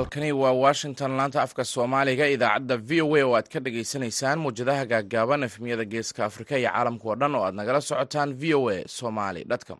halkani 0.00 0.32
waa 0.32 0.52
washington 0.52 1.10
laanta 1.16 1.42
afka 1.42 1.64
soomaaliga 1.72 2.26
idaacadda 2.34 2.76
v 2.88 3.02
o 3.06 3.16
a 3.16 3.22
oo 3.26 3.34
aad 3.38 3.48
ka 3.52 3.60
dhagaysanaysaan 3.64 4.38
muwjadaha 4.44 4.84
gaaggaaban 4.92 5.42
efmiyada 5.48 5.84
geeska 5.92 6.20
afrika 6.28 6.54
iyo 6.60 6.70
caalamka 6.72 7.04
oo 7.10 7.16
dhan 7.20 7.34
oo 7.38 7.44
aad 7.46 7.54
nagala 7.60 7.80
socotaan 7.90 8.30
v 8.40 8.54
o 8.60 8.62
a 8.74 8.78
somali 8.98 9.42
com. 9.68 9.78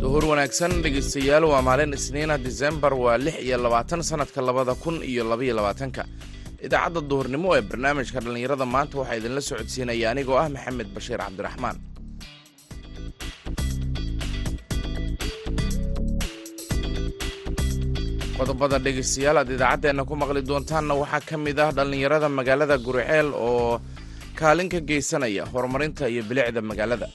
Duhur 0.00 0.24
wanaagsan 0.30 0.72
dhegeystayaal 0.84 1.44
waa 1.52 1.62
maalin 1.68 1.92
isniina 1.98 2.36
disembar 2.46 2.94
waa 3.04 3.16
lix 3.24 3.36
iyo 3.46 3.56
labaatan 3.64 4.02
sanadka 4.10 4.40
labada 4.48 4.74
kun 4.82 4.96
iyo 5.10 5.22
labaiyo 5.30 5.54
labaatanka 5.58 6.02
idaacadda 6.66 7.00
duhurnimo 7.10 7.48
ee 7.56 7.62
barnaamijka 7.70 8.18
dhallinyarada 8.24 8.66
maanta 8.74 8.94
waxaa 9.00 9.18
idinla 9.20 9.42
socodsiinaya 9.50 10.06
anigoo 10.12 10.38
ah 10.42 10.48
maxamed 10.54 10.88
bashiir 10.96 11.20
cabdiraxmaan. 11.24 11.76
Qodobada 18.38 18.78
dhegeystayaal 18.84 19.38
aad 19.40 19.50
idaacaddeenna 19.56 20.02
ku 20.08 20.14
maqli 20.22 20.40
doontaanna 20.50 20.94
waxaa 21.02 21.22
ka 21.28 21.36
mid 21.44 21.58
ah 21.64 21.70
dhallinyarada 21.76 22.28
magaalada 22.38 22.76
guriceel 22.86 23.28
oo 23.48 23.80
kaalin 24.38 24.68
ka 24.72 24.78
geysanaya 24.88 25.44
horumarinta 25.52 26.04
iyo 26.12 26.22
bilicda 26.28 26.60
magaalada 26.70 27.06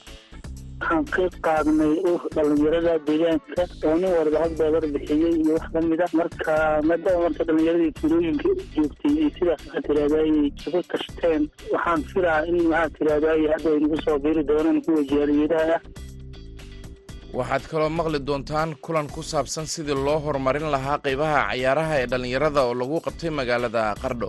waxaan 0.82 1.04
ka 1.14 1.24
qaadnay 1.46 1.94
dhalinyarada 2.34 2.94
deegaanka. 3.06 3.62
Oo 3.86 3.94
nin 4.02 4.10
walba 4.18 4.38
hadbeebar 4.44 4.84
bixiyey 4.94 5.34
iyo 5.42 5.52
wax 5.56 5.66
lamida 5.74 6.06
marka 6.20 6.54
maadaama 6.88 7.22
marka 7.26 7.42
dhalinyaradii 7.48 7.92
tuulooyinka 8.00 8.48
joogtay 8.74 9.14
ay 9.24 9.30
sidaas 9.36 9.62
maxaa 9.66 9.82
tirahdaaye 9.86 10.30
isugu 10.50 10.80
tashteen 10.92 11.42
waxaan 11.74 12.00
filaa 12.12 12.40
in 12.50 12.56
maxaa 12.72 12.90
tirahdaaye 12.98 13.46
hadda 13.54 13.68
ay 13.78 14.00
soo 14.06 14.18
biiri 14.24 14.42
doonaan 14.50 14.78
kuwa 14.86 15.02
jaaliyadaha 15.12 15.76
ah 15.76 15.82
waxaad 17.38 17.64
kaloo 17.70 17.90
maqli 17.98 18.18
doontaan 18.28 18.70
kulan 18.84 19.06
ku 19.14 19.20
saabsan 19.32 19.66
sidii 19.74 19.98
loo 20.06 20.18
horumarin 20.24 20.68
lahaa 20.74 20.98
qaybaha 21.06 21.38
cayaaraha 21.50 21.94
ee 22.02 22.06
dhallinyarada 22.12 22.60
oo 22.68 22.74
lagu 22.80 22.96
qabtay 23.06 23.30
magaalada 23.40 23.82
qardho 24.02 24.28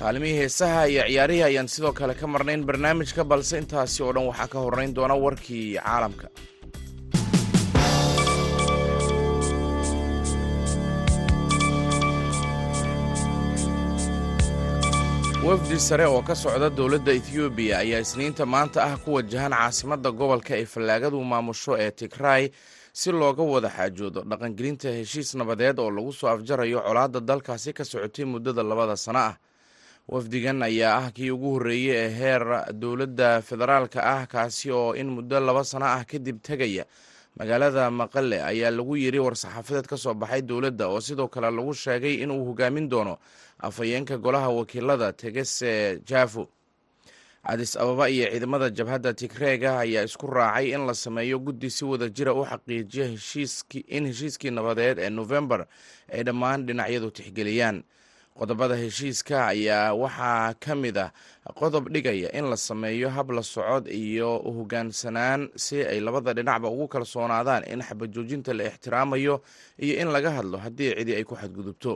kaalimihii 0.00 0.36
heesaha 0.40 0.82
iyo 0.92 1.02
ciyaarihii 1.08 1.42
ayaan 1.48 1.68
sidoo 1.74 1.92
kale 2.00 2.14
ka 2.20 2.26
marnayn 2.34 2.62
barnaamijka 2.68 3.22
balse 3.32 3.54
intaasi 3.62 3.98
oo 4.04 4.12
dhan 4.14 4.28
waxaa 4.30 4.52
ka 4.52 4.58
horrayn 4.64 4.94
doona 4.96 5.14
warkii 5.24 5.66
caalamka. 5.84 6.26
Wafdi 15.44 15.78
sare 15.80 16.04
oo 16.06 16.22
ka 16.22 16.34
socda 16.34 16.68
dowladda 16.70 17.12
ethoobiya 17.18 17.78
ayaa 17.82 18.00
isniinta 18.04 18.44
maanta 18.46 18.84
ah 18.84 18.96
ku 19.02 19.14
wajahan 19.16 19.52
caasimadda 19.56 20.10
gobolka 20.12 20.52
ay 20.54 20.64
fallaagadu 20.72 21.18
maamusho 21.24 21.72
ee 21.80 21.90
tigray 21.90 22.50
si 22.92 23.08
looga 23.12 23.42
wada 23.42 23.68
xaajoodo 23.76 24.20
dhaqangelinta 24.30 24.88
heshiis 24.98 25.34
nabadeed 25.34 25.78
oo 25.80 25.90
lagu 25.90 26.12
soo 26.12 26.28
afjarayo 26.28 26.80
colaadda 26.86 27.20
dalkaasi 27.20 27.72
ka 27.72 27.84
socotay 27.84 28.24
muddada 28.24 28.62
labada 28.62 28.96
sano 28.96 29.18
ah 29.18 29.34
wafdigan 30.10 30.62
ayaa 30.68 30.96
ah 31.06 31.10
kii 31.16 31.30
ugu 31.30 31.50
horreeyey 31.54 31.94
ee 31.96 32.08
heer 32.18 32.44
dowladda 32.82 33.28
federaalka 33.48 34.00
ah 34.14 34.26
kaasi 34.26 34.70
oo 34.70 34.94
in 35.00 35.08
muddo 35.16 35.40
laba 35.40 35.62
sano 35.64 35.86
ah 35.86 36.02
kadib 36.10 36.38
tegaya 36.42 36.84
magaalada 37.38 37.90
maqale 37.90 38.42
ayaa 38.50 38.70
lagu 38.74 38.96
yiri 39.02 39.18
war-saxaafadeed 39.22 39.86
ka 39.86 39.96
soo 39.96 40.14
baxay 40.14 40.42
dowladda 40.42 40.88
oo 40.90 41.00
sidoo 41.00 41.28
kale 41.28 41.50
lagu 41.50 41.74
sheegay 41.74 42.14
inuu 42.26 42.42
hogaamin 42.48 42.88
doono 42.88 43.14
afhayeenka 43.58 44.18
golaha 44.18 44.48
wakiilada 44.48 45.12
tegese 45.12 46.00
jafo. 46.06 46.48
Cadis 47.46 47.76
ababa 47.76 48.10
iyo 48.10 48.26
ciidamada 48.30 48.70
jabhadda 48.70 49.14
tigreega 49.14 49.78
ayaa 49.80 50.04
isku 50.04 50.26
raacay 50.26 50.74
in 50.74 50.86
la 50.86 50.94
sameeyo 50.94 51.38
guddi 51.38 51.70
si 51.70 51.84
wada 51.84 52.08
jira 52.08 52.34
u 52.34 52.44
xaqiijiya 52.44 53.06
in 53.88 54.06
heshiiskii 54.06 54.50
nabadeed 54.50 54.98
ee 54.98 55.10
nofembar 55.10 55.66
ay 56.12 56.22
dhammaan 56.22 56.66
dhinacyadu 56.66 57.10
tixgeliyaan 57.10 57.82
qodobada 58.40 58.72
heshiiska 58.82 59.36
ayaa 59.52 59.92
waxaa 60.02 60.54
ka 60.64 60.72
mid 60.82 60.96
ah 61.04 61.10
qodob 61.60 61.84
dhigaya 61.94 62.28
in 62.38 62.46
la 62.52 62.56
sameeyo 62.56 63.08
hab 63.16 63.28
la 63.36 63.42
socod 63.54 63.84
iyo 64.02 64.30
hoggaansanaan 64.56 65.40
si 65.64 65.76
ay 65.92 66.00
labada 66.06 66.32
dhinacba 66.36 66.68
ugu 66.72 66.86
kalsoonaadaan 66.94 67.64
in 67.72 67.80
xabajoojinta 67.88 68.56
la 68.58 68.64
ixtiraamayo 68.72 69.34
iyo 69.84 69.94
in 70.02 70.08
laga 70.14 70.30
hadlo 70.40 70.56
haddii 70.64 70.92
cidi 70.98 71.12
ay 71.18 71.24
ku 71.28 71.34
xadgudubto. 71.36 71.92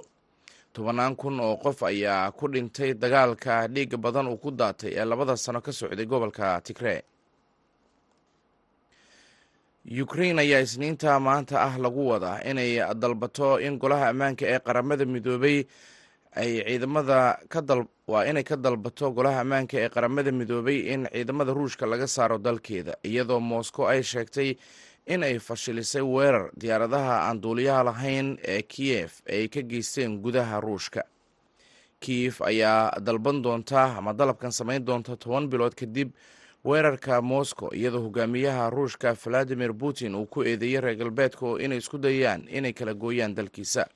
Tobannaan 0.75 1.15
kun 1.17 1.41
oo 1.41 1.57
qof 1.65 1.79
ayaa 1.91 2.29
ku 2.39 2.45
dhintay 2.53 2.91
dagaalka 3.03 3.55
dhiiga 3.75 3.97
badan 4.05 4.27
uu 4.29 4.37
ku 4.37 4.51
daatay 4.61 4.93
ee 5.01 5.05
labada 5.11 5.37
sano 5.45 5.61
ka 5.65 5.73
socday 5.73 6.05
gobolka 6.13 6.61
tigree 6.67 7.01
ukrain 10.03 10.39
ayaa 10.45 10.61
isniinta 10.67 11.11
maanta 11.27 11.57
ah 11.69 11.77
lagu 11.85 12.03
wadaa 12.11 12.39
inay 12.51 12.71
dalbato 13.03 13.49
in 13.67 13.75
golaha 13.83 14.07
ammaanka 14.13 14.45
ee 14.53 14.59
qaramada 14.67 15.05
midoobay 15.15 15.59
ay 16.37 16.63
ciidamada 16.67 17.39
ka 17.49 17.61
dal 17.63 17.85
waa 18.07 18.25
inay 18.31 18.43
ka 18.45 18.57
dalbato 18.57 19.11
golaha 19.17 19.41
ammaanka 19.41 19.77
ee 19.79 19.89
qaramada 19.89 20.33
midoobay 20.33 20.79
in 20.95 21.07
ciidamada 21.13 21.53
ruushka 21.55 21.87
laga 21.87 22.07
saaro 22.07 22.39
dalkeeda 22.39 22.95
iyadoo 23.05 23.41
moscow 23.41 23.87
ay 23.89 24.03
sheegtay 24.03 24.57
in 25.07 25.23
ay 25.23 25.39
fashilisay 25.39 26.03
weerar 26.03 26.51
diyaaradaha 26.61 27.15
aan 27.29 27.41
duuliyaha 27.43 27.83
lahayn 27.85 28.39
ee 28.43 28.63
kiyef 28.63 29.23
ay 29.29 29.49
ka 29.49 29.61
geysteen 29.63 30.19
gudaha 30.25 30.61
ruushka. 30.61 31.03
Kiyef 32.01 32.43
ayaa 32.43 33.01
dalban 33.01 33.43
doonta 33.43 33.97
ama 33.99 34.13
dalabkan 34.13 34.53
samayn 34.53 34.85
doonta 34.85 35.17
toban 35.17 35.49
bilood 35.49 35.75
kadib 35.75 36.11
weerarka 36.65 37.23
moscow 37.23 37.69
iyadoo 37.73 38.01
hogaamiyaha 38.09 38.71
ruushka 38.71 39.15
valadimir 39.25 39.73
putin 39.73 40.15
uu 40.15 40.27
ku 40.27 40.43
eedeeyey 40.43 40.81
reer 40.81 40.97
galbeedka 40.97 41.47
inay 41.65 41.79
isku 41.79 41.99
dayaan 41.99 42.45
inay 42.49 42.73
kala 42.73 42.95
gooyaan 42.95 43.35
dalkiisa 43.35 43.87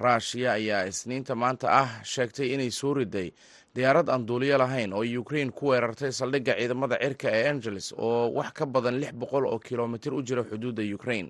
ruushiya 0.00 0.52
ayaa 0.58 0.82
isniinta 0.90 1.34
maanta 1.42 1.66
ah 1.82 1.90
sheegtay 2.12 2.48
inay 2.54 2.70
soo 2.80 2.94
riday 2.94 3.28
diyaarad 3.74 4.08
aan 4.08 4.26
duuliyo 4.26 4.58
lahayn 4.58 4.92
oo 4.92 5.04
ukrain 5.22 5.50
ku 5.52 5.64
weerartay 5.70 6.12
saldhigga 6.12 6.54
ciidamada 6.58 6.96
cirka 7.02 7.28
ee 7.38 7.44
angeles 7.52 7.86
oo 7.98 8.32
wax 8.38 8.50
ka 8.58 8.64
badan 8.66 8.96
lix 9.02 9.12
boqol 9.20 9.44
oo 9.46 9.58
kilomitir 9.58 10.12
u 10.14 10.22
jira 10.22 10.42
xuduudda 10.50 10.82
ukrain 10.96 11.28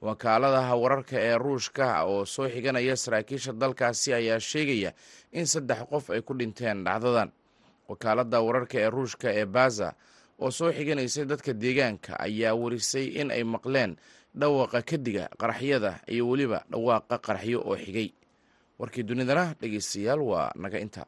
wakaaladaha 0.00 0.74
wararka 0.82 1.16
ee 1.28 1.36
ruushka 1.38 2.04
oo 2.04 2.24
soo 2.34 2.48
xiganaya 2.48 2.96
saraakiisha 2.96 3.52
dalkaasi 3.52 4.08
ayaa 4.14 4.40
sheegaya 4.40 4.90
in 5.32 5.46
saddex 5.46 5.80
qof 5.90 6.10
ay 6.10 6.20
ku 6.22 6.34
dhinteen 6.34 6.84
dhacdadan. 6.84 7.30
Wakaaladda 7.88 8.38
wararka 8.46 8.76
ee 8.84 8.90
ruushka 8.90 9.28
ee 9.40 9.44
baza 9.46 9.88
oo 10.38 10.50
soo 10.50 10.70
xiganaysay 10.72 11.24
dadka 11.30 11.52
deegaanka 11.52 12.12
ayaa 12.26 12.54
warisay 12.54 13.06
in 13.20 13.30
ay 13.30 13.44
maqleen 13.44 13.96
dhawaqa 14.34 14.82
kadiga 14.82 15.24
qaraxyada 15.40 16.00
iyo 16.12 16.28
weliba 16.30 16.58
dhawaaqa 16.70 17.18
qaraxyo 17.26 17.58
oo 17.68 17.76
xigay. 17.76 18.08
Warkii 18.78 19.02
dunidana 19.02 19.54
dhegeystayaal 19.60 20.20
waa 20.30 20.52
naga 20.62 20.78
inta 20.78 21.02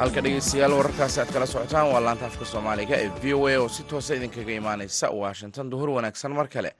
halka 0.00 0.20
dhegeystayaal 0.24 0.72
wararkaasi 0.78 1.18
aad 1.22 1.30
kala 1.34 1.46
socotaan 1.52 1.88
waa 1.92 2.00
laanta 2.06 2.26
afka 2.30 2.44
soomaaliga 2.52 2.94
ee 3.04 3.10
v 3.22 3.34
o 3.38 3.46
a 3.50 3.54
oo 3.62 3.68
si 3.76 3.82
toosa 3.90 4.12
idinkaga 4.18 4.52
imaaneysa 4.60 5.06
washington. 5.22 5.70
Duhur 5.70 5.90
wanaagsan 5.96 6.32
mar 6.38 6.48
kale. 6.54 6.70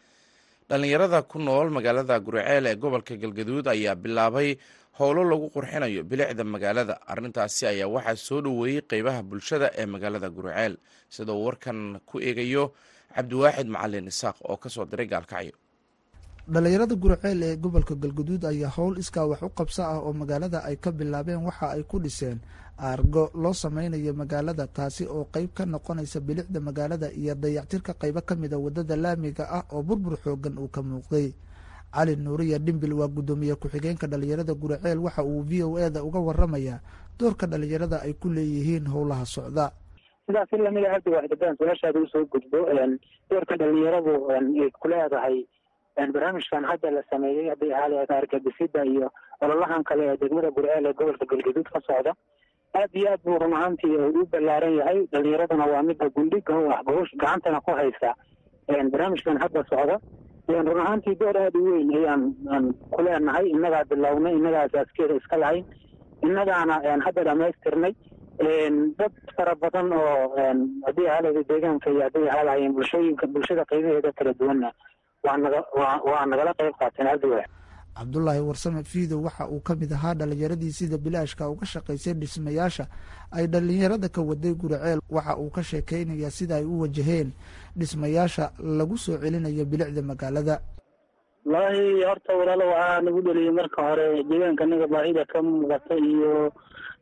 Dhallinyarada 0.68 1.22
ku 1.30 1.38
nool 1.38 1.68
magaalada 1.76 2.16
guriceel 2.26 2.66
ee 2.70 2.76
gobolka 2.82 3.14
galgaduud 3.22 3.66
ayaa 3.74 3.94
bilaabay 4.04 4.48
howlo 4.98 5.22
lagu 5.30 5.46
qurxinayo 5.54 6.02
bilicda 6.10 6.44
magaalada. 6.54 6.94
Arrintaasi 7.12 7.62
ayaa 7.72 7.88
waxaa 7.96 8.16
soo 8.28 8.40
dhoweeyey 8.46 8.82
qeybaha 8.90 9.20
bulshada 9.30 9.66
ee 9.80 9.86
magaalada 9.94 10.28
guriceel 10.36 10.74
sida 11.14 11.32
uu 11.32 11.44
warkan 11.48 11.78
ku 12.06 12.16
eegayo 12.28 12.64
cabdiwaaxid 13.16 13.66
macalin 13.74 14.06
isaaq 14.12 14.36
oo 14.50 14.56
ka 14.62 14.68
soo 14.74 14.84
diray 14.90 15.06
gaalkacyo 15.14 15.52
dhallinyarada 16.52 16.94
guriceel 16.96 17.42
ee 17.42 17.56
gobolka 17.56 17.94
galguduud 17.94 18.44
ayaa 18.44 18.70
howl 18.76 18.96
iskaa 18.98 19.26
wax 19.26 19.42
u 19.42 19.48
qabso 19.58 19.82
ah 19.84 19.98
oo 20.00 20.12
magaalada 20.12 20.64
ay 20.64 20.76
ka 20.76 20.90
bilaabeen 20.92 21.44
waxa 21.44 21.70
ay 21.76 21.82
ku 21.84 21.98
dhiseen. 22.00 22.38
Aargo 22.80 23.30
loo 23.34 23.52
sameynayo 23.52 24.12
magaalada 24.14 24.66
taasi 24.66 25.04
oo 25.06 25.24
qeyb 25.34 25.50
ka 25.54 25.66
noqonaysa 25.66 26.20
bilicda 26.20 26.60
magaalada 26.60 27.12
iyo 27.12 27.34
dayactirka 27.34 27.92
qeybo 28.00 28.20
ka 28.24 28.34
mida 28.34 28.56
waddada 28.58 28.96
laamiga 28.96 29.44
ah 29.50 29.64
oo 29.72 29.82
burbur 29.82 30.16
xoogan 30.24 30.56
uu 30.58 30.68
ka 30.72 30.80
muuqday. 30.82 31.32
Cali 31.92 32.16
nuuriya 32.16 32.58
dhimbil 32.58 32.92
waa 32.92 33.08
guddoomiye 33.08 33.54
ku-xigeenka 33.60 34.06
dhallinyarada 34.06 34.54
guriceel 34.54 34.98
waxa 35.04 35.22
uu 35.24 35.42
v 35.44 35.62
o 35.68 35.76
e 35.78 35.90
da 35.90 36.00
uga 36.04 36.18
waramayaa 36.20 36.80
doorka 37.18 37.46
dhallinyarada 37.46 38.00
ay 38.08 38.12
ku 38.16 38.28
leeyihiin 38.32 38.88
howlaha 38.88 39.24
socda. 39.26 39.72
Sidaas 40.26 40.48
in 40.52 40.62
lamida 40.64 40.92
hadda 40.96 41.10
waxdadaan 41.12 41.56
su'aashaada 41.60 42.00
u 42.00 42.06
soo 42.08 42.24
gudbo 42.24 42.64
doorka 43.30 43.56
dhalinyaradu 43.56 44.30
ay 44.32 44.70
ku 44.80 44.88
leedahay 44.88 45.44
barnaamijkan 46.06 46.64
hadda 46.64 46.90
la 46.90 47.02
sameeyey 47.10 47.48
hadday 47.48 47.72
ahaaleed 47.74 48.10
arkadisida 48.12 48.84
iyo 48.84 49.10
ololahan 49.40 49.82
kale 49.84 50.04
ee 50.12 50.16
degmada 50.22 50.50
gurceel 50.50 50.86
ee 50.86 50.92
gobolka 50.92 51.26
galgaduud 51.32 51.68
ka 51.74 51.80
socda 51.88 52.12
aad 52.74 52.90
iyo 53.00 53.10
aad 53.12 53.20
buu 53.24 53.38
run 53.38 53.52
ahaantii 53.52 53.96
u 53.96 54.26
ballaaran 54.32 54.74
yahay. 54.78 55.06
Dhalinyaraduna 55.12 55.66
waa 55.72 55.82
midda 55.82 56.08
gundhiga 56.08 56.58
u 56.58 56.68
gacantana 57.22 57.60
ku 57.60 57.70
haysa 57.80 58.14
barnaamijkan 58.92 59.40
hadda 59.42 59.64
socda 59.70 59.98
run 60.48 60.80
ahaantii 60.80 61.14
door 61.20 61.36
aada 61.36 61.58
u 61.58 61.64
weyn 61.72 61.90
ayaan 61.98 62.22
aan 62.54 62.74
ku 62.94 63.02
leenahay 63.02 63.46
innagaa 63.54 63.84
bilownay 63.90 64.34
innagaa 64.38 64.62
asaaskeeda 64.68 65.14
iska 65.20 65.36
lahayn 65.36 65.64
innagaana 66.22 66.74
hadda 67.06 67.24
dhamaystirnay 67.28 67.94
dad 68.98 69.12
fara 69.36 69.54
badan 69.62 69.92
oo 69.92 70.36
haddii 70.86 71.08
ahalada 71.12 71.42
deegaanka 71.50 71.90
iyo 71.90 72.02
hadday 72.06 72.28
ahaalahayeen 72.30 72.72
bulshooyinka 72.78 73.26
bulshada 73.26 73.64
qaybaheeda 73.72 74.12
kala 74.18 74.32
duwanna 74.40 74.70
waa 75.24 75.36
naga 75.36 75.60
waa 75.74 76.26
nagala 76.26 76.52
qayb 76.54 76.74
qaateen 76.78 77.08
cabdulaahi 77.98 78.40
warsame 78.40 78.82
fiidow 78.84 79.24
waxa 79.26 79.48
uu 79.50 79.60
ka 79.60 79.74
mid 79.74 79.92
ahaa 79.92 80.14
dhalinyaradii 80.14 80.70
sida 80.70 80.98
bilaashka 80.98 81.48
uga 81.50 81.66
shaqaysay 81.66 82.14
dhismayaasha 82.14 82.86
ay 83.32 83.46
dhalinyarada 83.46 84.08
ka 84.08 84.22
waday 84.22 84.54
guriceel 84.54 85.00
waxa 85.10 85.36
uu 85.36 85.50
ka 85.50 85.62
sheekeynayaa 85.62 86.30
sida 86.30 86.56
ay 86.56 86.64
u 86.64 86.80
wajaheen 86.80 87.32
dhismayaasha 87.76 88.52
lagu 88.62 88.96
soo 88.98 89.18
celinayo 89.18 89.64
bilicda 89.66 90.02
magaalada. 90.02 90.60
Wallaahi 91.44 92.04
horta 92.06 92.32
walaalo 92.38 92.64
waxaa 92.70 93.00
nagu 93.02 93.20
dheliyay 93.22 93.50
marka 93.58 93.82
hore 93.82 94.22
deegaanka 94.30 94.66
naga 94.66 94.86
baahida 94.86 95.24
ka 95.26 95.42
muuqata 95.42 95.94
iyo 95.98 96.52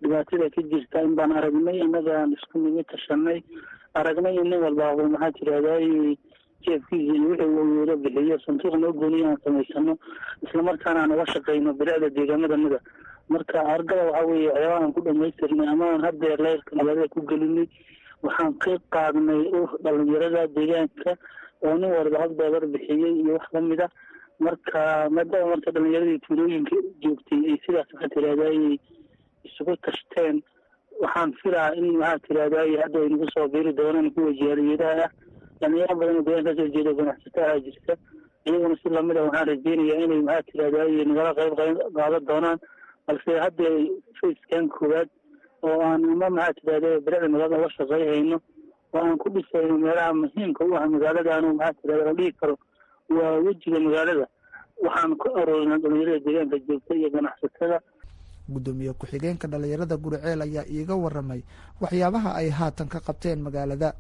dhibaatada 0.01 0.49
ka 0.55 0.63
jirta 0.71 1.03
in 1.05 1.13
baan 1.15 1.33
aragnay 1.37 1.77
innagaan 1.85 2.33
isku 2.33 2.57
nimi 2.59 2.85
tashanay 2.89 3.45
aragnay 3.95 4.33
in 4.41 4.49
nin 4.49 4.63
walbaaba 4.65 5.05
maxaa 5.13 5.33
tirahday 5.37 6.17
jeefkiisa 6.67 7.13
iyo 7.15 7.29
wixii 7.31 7.45
awoodo 7.47 7.97
bixiyo 8.05 8.39
sanduuq 8.47 8.75
noo 8.83 8.93
gooniyo 9.01 9.27
aan 9.31 9.39
samaysano 9.45 9.95
islamarkaana 10.47 11.01
aan 11.03 11.13
uga 11.17 11.27
shaqeyno 11.35 11.73
bilicda 11.81 12.11
deegaamadanada 12.19 12.79
marka 13.35 13.59
argada 13.75 14.03
waxaa 14.11 14.27
weeye 14.31 14.49
waxyaaba 14.51 14.77
aan 14.85 14.93
ku 14.97 15.01
dhamaystirnay 15.09 15.69
ama 15.75 15.85
aan 15.93 16.03
leyrka 16.47 16.77
magaalada 16.81 17.09
ku 17.15 17.21
gelinay 17.31 17.69
waxaan 18.27 18.53
ka 18.65 18.73
qaadnay 18.97 19.43
dhalinyarada 19.85 20.43
deegaanka 20.59 21.11
oo 21.67 21.75
nin 21.81 21.91
walba 21.97 22.19
hal 22.23 22.33
doolar 22.41 22.65
bixiyey 22.75 23.13
iyo 23.23 23.33
wax 23.39 23.47
la 23.57 23.61
mid 23.71 23.81
a 23.81 23.89
marka 24.47 24.81
maadaama 25.17 25.51
marka 25.53 25.71
dhalinyaradii 25.77 26.19
tuulooyinka 26.27 26.77
joogtay 27.03 27.41
ay 27.53 27.57
sidaas 27.67 27.89
maxaa 27.93 28.13
tirahday 28.15 28.79
isugu 29.49 29.75
tashteen. 29.87 30.37
Waxaan 31.03 31.31
filaa 31.41 31.71
in 31.81 31.87
maxaa 32.01 32.19
tirahday 32.27 32.71
hadda 32.83 32.99
ay 33.05 33.09
nagu 33.15 33.27
soo 33.35 33.47
biiri 33.55 33.73
doonaan 33.81 34.11
kuwa 34.17 34.33
jaaliyadaha 34.41 35.05
ah 35.07 35.11
dhalinyaro 35.61 35.95
badan 36.01 36.17
oo 36.17 36.23
deegaan 36.27 36.45
ka 36.47 36.53
soo 36.59 36.69
jeeda 36.75 36.93
ganacsataha 36.99 37.61
jirta. 37.65 37.95
Iyaguna 38.47 38.77
si 38.83 38.89
la 38.89 39.03
mid 39.03 39.17
a 39.17 39.23
waxaan 39.27 39.47
rajeynayaa 39.51 40.03
inay 40.05 40.23
maxaa 40.29 40.47
tirahday 40.49 41.05
nagala 41.11 41.31
qayb 41.39 41.53
qaadan 41.97 42.25
doonaan. 42.29 42.59
Balse 43.07 43.31
hadda 43.45 43.65
facekan 44.21 44.69
koowaad 44.75 45.09
oo 45.67 45.81
aan 45.89 46.05
ama 46.05 46.31
maxaa 46.31 46.55
tirahday 46.61 46.95
bilicda 47.05 47.29
magaalada 47.35 47.59
uga 47.61 47.71
shaqeyhayno 47.77 48.37
oo 48.95 49.01
aan 49.03 49.19
ku 49.23 49.29
dhisayno 49.35 49.75
meelaha 49.85 50.13
muhiimka 50.23 50.63
u 50.65 50.75
ah 50.79 50.87
magaaladaanu 50.95 51.55
maxaa 51.59 51.79
tirahda 51.83 52.05
la 52.09 52.15
dhihi 52.19 52.33
karo 52.41 52.55
waa 53.17 53.35
wejiga 53.47 53.79
magaalada. 53.87 54.27
Waxaan 54.85 55.13
ku 55.21 55.27
aroorina 55.41 55.79
dhalinyarada 55.83 56.19
deegaanka 56.27 56.57
joogta 56.69 56.93
iyo 56.95 57.09
ganacsatada. 57.11 57.79
Guddoomiye 58.47 58.93
ku-xigeenka 58.95 59.49
dhalinyarada 59.51 59.97
guriceel 59.97 60.43
ayaa 60.47 60.65
iiga 60.71 60.95
waramay 60.95 61.41
waxyaabaha 61.83 62.31
ay 62.41 62.49
haatan 62.59 62.87
ka 62.89 63.01
qabteen 63.03 63.43
magaalada 63.43 63.91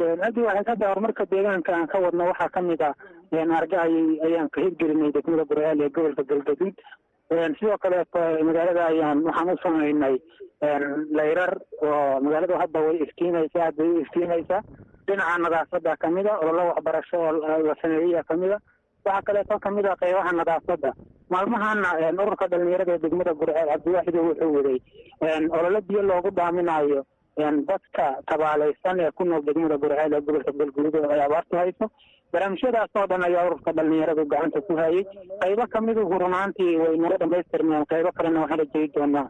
haddii 0.00 0.42
waxay 0.48 0.64
ka 0.64 0.76
daa 0.76 0.88
horumarka 0.92 1.24
deegaanka 1.32 1.72
aan 1.76 1.86
ka 1.86 1.98
wadno 2.04 2.24
waxaa 2.30 2.48
ka 2.56 2.60
mid 2.62 2.82
ah 2.82 2.94
arga 3.60 3.82
ayay 3.82 4.20
ayaan 4.26 4.48
ka 4.50 4.60
hirgelinay 4.64 5.12
degmada 5.12 5.44
guriceel 5.50 5.80
ee 5.82 5.88
gobolka 5.96 6.22
galgaduud 6.30 6.74
sidoo 7.58 7.78
kaleeto 7.84 8.20
magaalada 8.48 8.86
ayaan 8.92 9.22
waxaan 9.28 9.50
u 9.54 9.56
samaynay 9.64 10.16
layrar 11.18 11.52
oo 11.82 12.20
magaalada 12.24 12.58
hadda 12.62 12.80
way 12.86 12.96
iftiimaysaa 13.06 13.64
hadda 13.68 13.84
way 13.84 14.00
iftiimaysaa. 14.04 14.62
Dhinaca 15.06 15.38
nadaafada 15.44 15.96
kamida 15.96 16.32
ololo 16.38 16.64
waxbarasho 16.70 17.16
oo 17.20 17.32
la 17.68 17.74
sameeyeya 17.82 18.22
kamida 18.30 18.58
waxaa 19.04 19.22
kaleeto 19.28 19.58
ka 19.64 19.70
mid 19.76 19.86
a 19.86 19.94
qeybaha 20.02 20.32
nadaafada 20.40 20.92
maalmahana 21.34 21.88
ururka 22.24 22.46
dhalinyarada 22.52 22.92
ee 22.94 22.98
degmada 23.04 23.34
gurceel 23.40 23.68
cabdiwaaxido 23.72 24.20
wuxuu 24.28 24.52
waday 24.56 24.78
ololo 25.58 25.80
biyo 25.88 26.02
loogu 26.10 26.30
dhaaminayo 26.40 27.00
dadka 27.70 28.06
tabaalaysan 28.30 29.00
ee 29.00 29.10
ku 29.18 29.24
nool 29.24 29.42
degmada 29.48 29.76
gurceel 29.82 30.12
ee 30.14 30.20
gobolka 30.20 30.52
galguduud 30.60 30.94
oo 31.04 31.10
ay 31.16 31.20
abaartu 31.26 31.56
hayso. 31.56 31.86
Barnaamijyadaas 32.32 32.90
oo 32.96 33.06
dhan 33.10 33.24
ayaa 33.28 33.46
ururka 33.48 33.72
dhalinyaradu 33.72 34.24
gacanta 34.32 34.60
ku 34.60 34.76
hayay. 34.76 35.04
Qaybo 35.42 35.66
kamiduhu 35.74 36.18
runaantii 36.24 36.76
way 36.82 36.96
nala 36.98 37.16
dhamaystirmeen 37.22 37.84
qaybo 37.92 38.12
kalena 38.18 38.40
waxaan 38.44 38.58
rajey 38.62 38.86
doonaa 38.94 39.26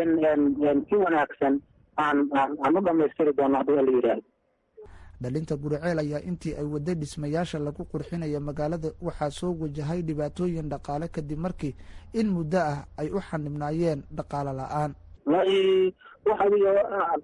in 0.00 0.84
si 0.88 0.94
wanaagsan 1.04 1.60
aan 1.96 2.28
aan 2.36 2.76
u 2.76 2.80
dhamaystiri 2.88 3.32
doono 3.38 3.56
haddii 3.58 3.76
la 3.76 3.92
yidhaahdo. 3.96 4.22
Dhalinta 5.20 5.56
guriceel 5.56 5.98
ayaa 5.98 6.20
intii 6.30 6.54
ay 6.60 6.64
waday 6.74 6.94
dhismayaasha 6.94 7.58
lagu 7.58 7.84
qurxinaya 7.92 8.40
magaalada 8.40 8.88
waxaa 9.02 9.30
soo 9.30 9.52
wajahay 9.62 10.02
dhibaatooyin 10.02 10.68
dhaqaale 10.72 11.08
kadib 11.16 11.38
markii 11.46 11.74
in 12.14 12.28
muddo 12.36 12.58
ah 12.58 12.84
ay 13.02 13.08
u 13.10 13.20
xanibnaayeen 13.30 14.02
dhaqaale 14.18 14.52
la'aan 14.60 14.94
wallaahi 15.28 15.92
wax 16.24 16.40
adiga 16.40 16.72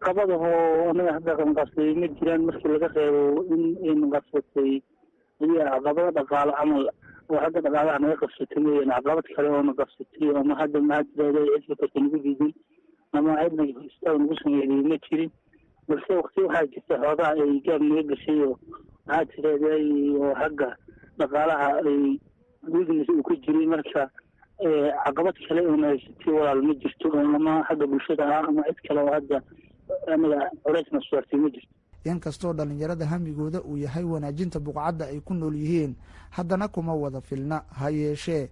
caqabadaho 0.01 0.51
anaga 0.93 1.13
hadda 1.17 1.33
qanqasay 1.41 1.95
ma 2.01 2.07
jiraan 2.19 2.43
markii 2.49 2.69
laga 2.75 2.89
reebo 2.97 3.45
in 3.55 3.63
in 3.91 3.99
qabsatay 4.15 4.73
adiga 5.41 5.65
caqabado 5.73 6.11
dhaqaale 6.19 6.53
camal 6.59 6.85
oo 7.33 7.39
hadda 7.45 7.61
dhaqaalaha 7.67 7.99
naga 8.05 8.17
qabsatay 8.23 8.61
mooyaan 8.67 8.93
caqabad 8.97 9.27
kale 9.37 9.49
oo 9.49 9.63
na 9.63 9.73
qabsatay 9.81 10.29
ama 10.41 10.55
hadda 10.61 10.81
maxaa 10.81 11.33
cidka 11.65 11.75
karta 11.81 12.01
nagu 12.01 12.19
diidin 12.25 12.53
ama 13.13 13.37
cidna 13.41 13.65
istaag 13.89 14.19
nagu 14.21 14.35
sameeyay 14.43 14.83
ma 14.91 14.97
jirin. 15.09 15.31
Balse 15.89 16.13
wakti 16.21 16.41
waxaa 16.45 16.67
jirta 16.75 16.95
xoogaha 17.01 17.33
ay 17.41 17.61
gaab 17.67 17.83
naga 17.89 18.03
gashay 18.13 18.41
oo 18.45 18.55
maxaa 19.07 19.25
tirahday 19.33 19.87
oo 20.21 20.33
xagga 20.41 20.69
dhaqaalaha 21.19 21.69
ay 21.89 22.21
weakness 22.75 23.09
uu 23.09 23.23
ka 23.23 23.35
jiray 23.47 23.67
marka 23.67 24.11
caqabad 24.59 25.35
kale 25.49 25.61
haysatay 25.87 26.33
walaal 26.33 26.63
ma 26.63 26.75
jirto 26.75 27.13
ama 27.21 27.65
xagga 27.69 27.87
bulshada 27.87 28.25
ah 28.29 28.49
ama 28.49 28.63
cid 28.65 28.79
kale 28.89 29.01
oo 29.01 29.13
hadda 29.13 29.43
anaga 30.13 30.51
culeysna 30.65 31.01
saartay 31.11 31.39
ma 31.41 31.49
jirto. 31.51 31.69
Inkastoo 32.05 32.53
dhalinyarada 32.53 33.07
hamigooda 33.07 33.61
uu 33.63 33.77
yahay 33.77 34.05
wanaajinta 34.05 34.61
buqcadda 34.61 35.07
ay 35.07 35.21
ku 35.21 35.35
nool 35.35 35.55
yihiin 35.57 35.95
haddana 36.31 36.69
kuma 36.69 36.95
wada 36.95 37.21
filna 37.21 37.63
ha 37.81 37.91
yeeshee. 37.91 38.49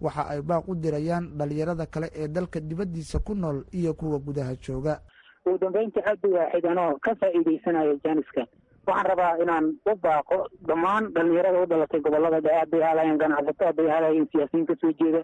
Waxa 0.00 0.28
ay 0.28 0.40
baaq 0.42 0.68
u 0.68 0.74
dirayaan 0.74 1.28
dhalinyarada 1.38 1.86
kale 1.86 2.10
ee 2.14 2.28
dalka 2.28 2.60
dibaddiisa 2.60 3.18
ku 3.18 3.34
nool 3.34 3.64
iyo 3.72 3.94
kuwa 3.94 4.18
gudaha 4.18 4.54
jooga. 4.56 5.00
Ugu 5.46 5.58
dambeynta 5.58 6.00
hadda 6.04 6.28
waaxid 6.28 6.66
anoo 6.66 6.98
ka 6.98 7.14
faa'iideysanayo 7.14 7.98
jaaniska 8.04 8.46
waxaan 8.86 9.06
rabaa 9.10 9.32
inaan 9.42 9.66
u 9.90 9.94
baaqo 10.06 10.38
dhammaan 10.68 11.12
dhalinyarada 11.14 11.62
u 11.62 11.66
dhalatay 11.66 12.00
gobollada 12.00 12.40
dhexe. 12.40 12.58
Hadday 12.60 12.82
ahalayeen 12.82 13.18
ganacsato 13.24 13.64
hadday 13.70 13.90
ahalayeen 13.90 14.28
siyaasiyiin 14.32 14.66
ka 14.66 14.74
soo 14.80 14.92
jeeda 15.00 15.22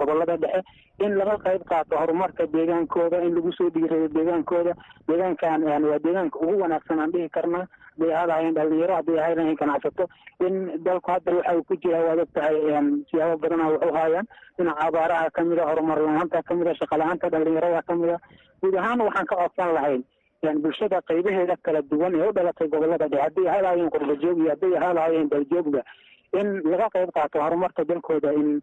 gobollada 0.00 0.36
dhexe 0.36 0.62
in 1.04 1.12
laga 1.18 1.36
qayb 1.46 1.62
qaato 1.70 1.96
horumarka 2.00 2.46
deegaankooda 2.54 3.22
in 3.26 3.34
lagu 3.34 3.52
soo 3.58 3.70
dhiirado 3.70 4.08
deegaankooda. 4.16 4.72
Deegaankan 5.08 5.62
waa 5.64 5.98
deegaanka 6.06 6.38
ugu 6.44 6.58
wanaagsan 6.62 7.00
aan 7.00 7.12
dhihi 7.12 7.28
karnaa. 7.36 7.66
Hadday 7.98 8.12
ahalayeen 8.14 8.54
dhalinyaro 8.58 8.94
hadday 8.98 9.18
ahalayeen 9.20 9.56
ganacsato 9.62 10.04
in 10.46 10.54
dalku 10.84 11.10
hadda 11.14 11.32
waxa 11.38 11.54
uu 11.56 11.64
ku 11.68 11.74
jira 11.82 12.00
waad 12.08 12.18
og 12.24 12.30
tahay 12.34 12.56
siyaabo 13.10 13.36
badana 13.42 13.70
waxu 13.72 13.92
haayaan. 13.98 14.26
Dhinaca 14.58 14.86
abaaraha 14.88 15.30
kamida 15.30 15.64
horumar 15.70 15.98
la'aanta 16.06 16.42
kamida 16.42 16.74
shaqa 16.80 16.98
la'aanta 16.98 17.30
dhalinyarada 17.36 17.82
kamida 17.88 18.18
guud 18.62 18.74
ahaan 18.74 19.00
waxaan 19.08 19.26
ka 19.26 19.36
codsan 19.42 19.74
lahayn 19.78 20.02
bulshada 20.42 21.00
qaybaheeda 21.02 21.56
kala 21.64 21.82
duwan 21.82 22.14
ee 22.14 22.28
u 22.28 22.32
dhalatay 22.32 22.68
gobollada 22.68 23.08
dhexe. 23.08 23.22
Hadday 23.22 23.48
ahaalaayeen 23.48 23.90
qurbajoog 23.90 24.38
iyo 24.38 24.50
hadday 24.50 24.76
ahaalaayeen 24.78 25.28
daljoogba 25.30 25.82
in 26.40 26.62
laga 26.70 26.88
qayb 26.94 27.10
qaato 27.16 27.40
horumarka 27.42 27.84
dalkooda 27.84 28.32
in 28.34 28.60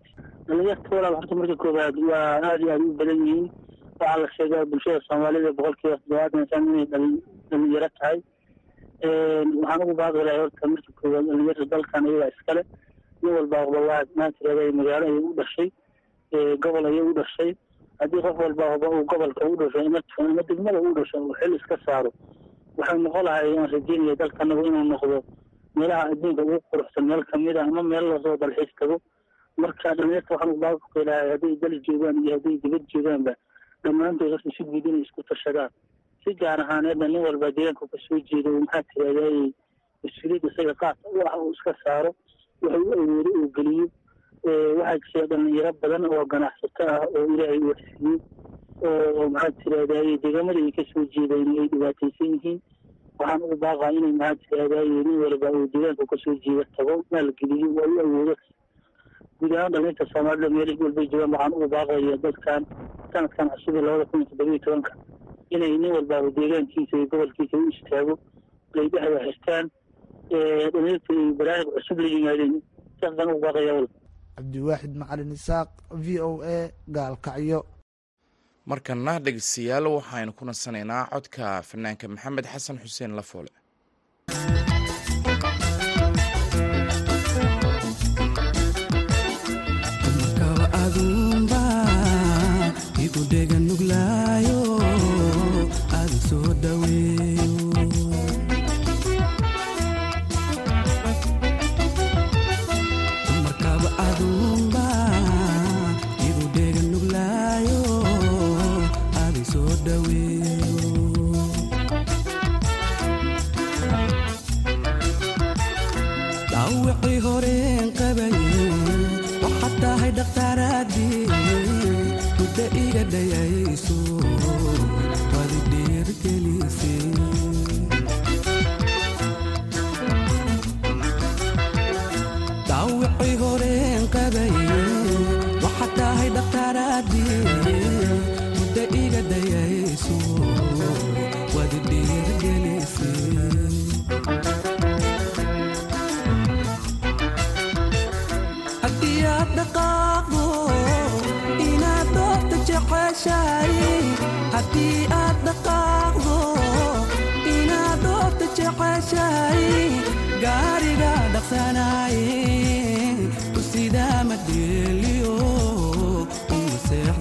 dhalinyarta 0.48 0.96
walaal 0.96 1.16
horta 1.20 1.36
marka 1.36 1.56
koowaad 1.64 1.96
waa 2.10 2.40
aada 2.40 2.64
iyo 2.64 2.72
aada 2.72 2.84
u 2.86 2.94
badan 3.00 3.20
yihiin. 3.28 3.50
Waxaa 4.00 4.18
la 4.22 4.28
sheegaa 4.38 4.66
bulshada 4.66 5.00
soomaalida 5.08 5.52
boqolkiiba 5.58 5.98
toddobaatan 5.98 6.48
shan 6.50 6.64
inay 6.72 6.86
dhalinyaro 7.52 7.90
tahay. 8.00 8.18
Waxaan 9.04 9.82
ugu 9.84 9.94
baaqi 10.00 10.24
lahay 10.28 10.40
horta 10.44 10.68
marka 10.74 10.92
koowaad 11.02 11.26
dhalinyarta 11.30 11.66
dalkan 11.74 12.08
iyagaa 12.08 12.32
iskale 12.36 12.62
nin 13.22 13.34
walbaaba 13.38 13.80
waa 13.90 14.02
maantirada 14.16 14.72
magaalo 14.80 15.06
ayay 15.12 15.20
u 15.30 15.34
dhashay. 15.40 15.70
Gobol 16.64 16.86
ayay 16.92 17.02
u 17.10 17.14
dhashay 17.20 17.52
haddii 18.00 18.22
qof 18.26 18.38
walbaaba 18.44 18.88
uu 18.90 19.04
gobolka 19.12 19.46
u 19.50 19.56
dhasho 19.60 19.80
ama 20.26 20.42
degmada 20.50 20.80
u 20.82 20.94
dhasho 20.98 21.18
uu 21.26 21.34
xil 21.40 21.56
iska 21.60 21.78
saaro 21.86 22.12
waxay 22.78 23.00
noqon 23.00 23.24
lahay 23.26 23.58
aan 23.58 23.70
rajeynaya 23.76 24.16
dalkanagu 24.22 24.66
inuu 24.70 24.84
noqdo 24.94 25.18
meelaha 25.76 26.04
adduunka 26.12 26.42
ugu 26.44 26.60
quruxsan 26.72 27.04
meel 27.10 27.24
ka 27.32 27.38
mid 27.38 27.58
a 27.58 27.62
ama 27.64 27.84
meel 27.84 28.06
la 28.10 28.18
soo 28.24 28.38
dalxiis 28.38 28.74
tago. 28.80 28.98
Marka 29.58 29.96
dhalinyarta 29.96 30.34
waxaan 30.34 30.52
ubaaqlahay 30.56 31.30
hadday 31.32 31.56
dal 31.62 31.76
joogaan 31.88 32.18
iyo 32.24 32.32
hadday 32.36 32.56
dibad 32.64 32.84
joogaanba 32.94 33.34
dhammaantood 33.84 34.32
horta 34.36 34.50
si 34.58 34.64
guud 34.64 34.86
inay 34.90 35.02
isku 35.08 35.24
tashadaan 35.30 35.70
si 36.24 36.34
gaar 36.42 36.60
ahaaneedna 36.64 37.08
nin 37.08 37.24
walba 37.28 37.52
deegaanka 37.58 37.88
ka 37.92 37.98
soo 38.08 38.20
jeedo 38.32 38.50
maxaa 38.60 38.84
tirahday 38.90 39.38
mas'uuliyadda 40.04 40.48
isaga 40.52 40.74
qaadka 40.82 41.08
u 41.16 41.20
ah 41.28 41.38
uu 41.40 41.52
iska 41.56 41.74
saaro 41.84 42.12
waxa 42.62 42.80
u 42.84 42.92
awoodo 43.00 43.32
uu 43.40 43.48
geliyo 43.56 43.88
waxaa 44.46 44.98
jira 45.14 45.28
dhalinyaro 45.28 45.72
badan 45.82 46.06
oo 46.06 46.26
ganacsato 46.26 46.84
ah 46.88 47.02
oo 47.18 47.26
ilaahay 47.34 47.60
uu 47.60 48.20
oo 48.86 49.30
maxaa 49.30 49.52
tirahdaye 49.64 50.18
deegaamada 50.24 50.62
ka 50.78 50.84
soo 50.94 51.06
jeedeen 51.14 51.50
ay 51.62 51.68
dhibaataysan 51.74 52.34
yihiin. 52.36 52.60
Waxaan 53.20 53.42
ugu 53.46 53.56
baaqaa 53.64 53.92
inay 53.98 54.12
maxaa 54.22 54.42
tirahdaye 54.50 54.90
nin 54.90 55.18
walba 55.24 55.52
uu 55.52 55.68
deegaanka 55.74 56.06
ka 56.12 56.18
soo 56.24 56.36
jeeda 56.46 56.66
tago 56.78 56.94
maalgeliyo 57.12 57.70
waa 57.78 57.88
u 57.94 58.00
awoodo. 58.04 58.36
Guud 59.40 59.54
ahaan 59.56 59.96
soomaalida 60.14 60.50
meel 60.50 60.78
walbay 60.84 61.08
joogaan 61.12 61.32
waxaan 61.34 61.54
ugu 61.58 61.68
baaqaya 61.76 62.18
dadkan 62.26 62.64
sanadkan 63.14 63.50
cusub 63.50 63.76
labada 63.76 64.06
kun 64.06 64.22
iyo 64.22 64.30
toddobiyo 64.30 64.60
tobanka 64.66 64.92
inay 65.50 65.74
nin 65.78 65.92
walba 65.98 66.22
deegaankiisa 66.38 66.98
iyo 66.98 67.08
gobolkiisa 67.12 67.58
u 67.58 67.70
istaago 67.74 68.14
ay 68.78 68.88
dhexda 68.94 69.20
xirtaan 69.26 69.66
dhalinyarta 70.30 71.12
ay 71.14 71.34
baraarug 71.40 71.74
cusub 71.76 72.00
la 72.00 72.08
yimaadeen. 72.14 72.54
Saas 73.02 73.14
baan 73.18 73.30
ugu 73.34 73.42
baaqaya 73.46 73.74
wal 73.78 73.88
cabdiwaaxid 74.36 74.94
macalin 75.02 75.32
isaaq 75.38 75.70
v 76.04 76.20
o 76.20 76.30
a 76.56 76.58
gaalkacyo. 76.96 77.60
Markana 78.70 79.14
dhegeystayaal 79.26 79.86
waxaynu 79.98 80.32
ku 80.38 80.44
nasanaynaa 80.50 81.04
codka 81.14 81.62
fanaanka 81.70 82.06
maxamed 82.14 82.46
xasan 82.54 82.78
xuseen 82.84 83.12
lafoole 83.20 83.52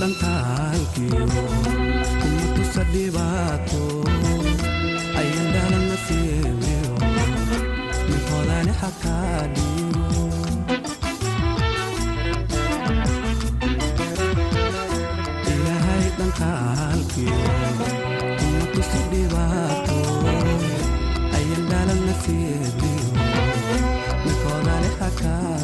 dhantaalkiyo 0.00 1.22
kuma 2.20 2.46
tusa 2.56 2.82
dhibaato 2.92 3.82
ayan 5.20 5.46
dhalana 5.54 5.96
siimeyo 6.06 6.94
minkoodani 8.08 8.72
xataa 8.80 9.40
dhiibo 9.54 10.24
ilaahay 15.52 16.04
dhantaalkiyo 16.18 17.40
kuma 18.38 18.64
tusa 18.74 19.00
dhibaato 19.12 19.98
ayan 21.38 21.62
dhalana 21.70 22.14
siimeyo 22.22 23.08
minkoodani 24.24 24.90
xataa 24.98 25.55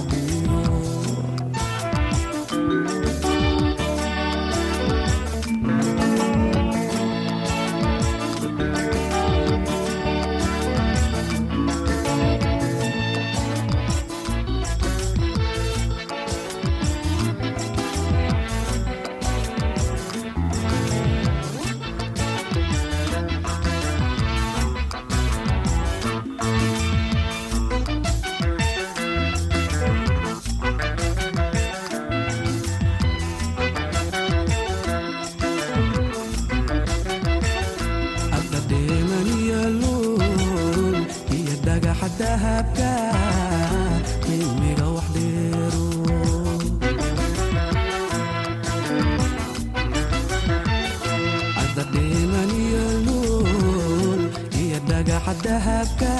dhagaxa 55.08 55.34
dahabka 55.44 56.12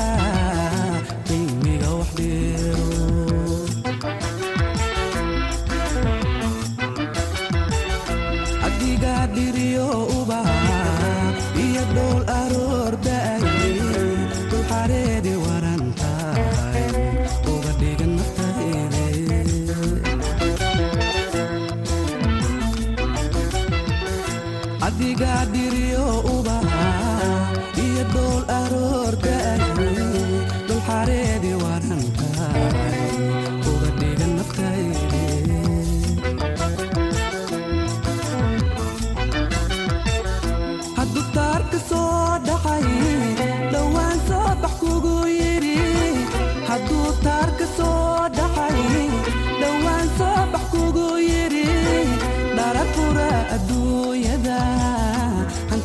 qiimiga 1.27 1.91
wax 1.99 2.11
dhiro 2.19 2.87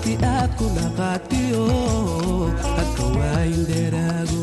waqti 0.07 0.25
aad 0.33 0.51
ku 0.57 0.65
dheeraago 3.69 4.41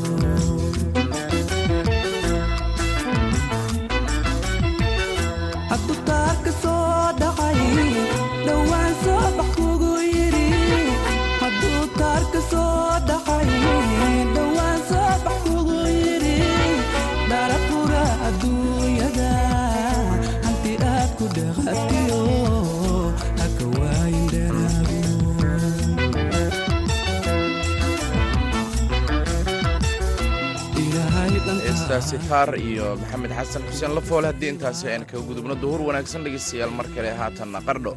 heestaasi 31.95 32.19
taar 32.29 32.51
iyo 32.59 32.97
maxamed 33.01 33.31
xasan 33.39 33.63
xuseen 33.71 33.93
lafoole 33.95 34.27
haddii 34.31 34.49
intaasi 34.55 34.85
aynu 34.93 35.07
kaga 35.11 35.23
gudubno 35.29 35.55
duhur 35.63 35.81
wanaagsan 35.89 36.25
dhegeystayaal 36.27 36.71
mar 36.79 36.87
kale 36.95 37.11
haatanna 37.21 37.61
qardho. 37.67 37.93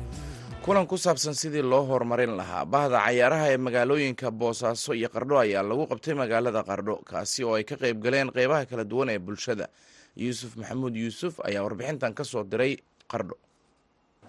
Kulan 0.62 0.86
ku 0.88 0.98
saabsan 0.98 1.34
sidii 1.34 1.64
loo 1.66 1.82
horumarin 1.90 2.38
lahaa 2.38 2.66
bahda 2.66 3.00
cayaaraha 3.06 3.48
ee 3.54 3.58
magaalooyinka 3.58 4.30
boosaaso 4.32 4.94
iyo 4.94 5.10
qardho 5.10 5.36
ayaa 5.42 5.64
lagu 5.70 5.84
qabtay 5.92 6.14
magaalada 6.14 6.62
qardho 6.70 6.96
kaasi 7.10 7.44
oo 7.44 7.56
ay 7.58 7.64
ka 7.64 7.76
qayb 7.82 7.98
galeen 8.04 8.30
qeybaha 8.30 8.66
kala 8.70 8.84
duwan 8.84 9.10
ee 9.10 9.20
bulshada. 9.20 9.66
Yuusuf 10.16 10.52
maxamuud 10.60 10.94
yuusuf 10.96 11.34
ayaa 11.48 11.64
warbixintan 11.66 12.14
ka 12.14 12.24
soo 12.24 12.44
diray 12.44 12.78
qardho. 13.12 13.34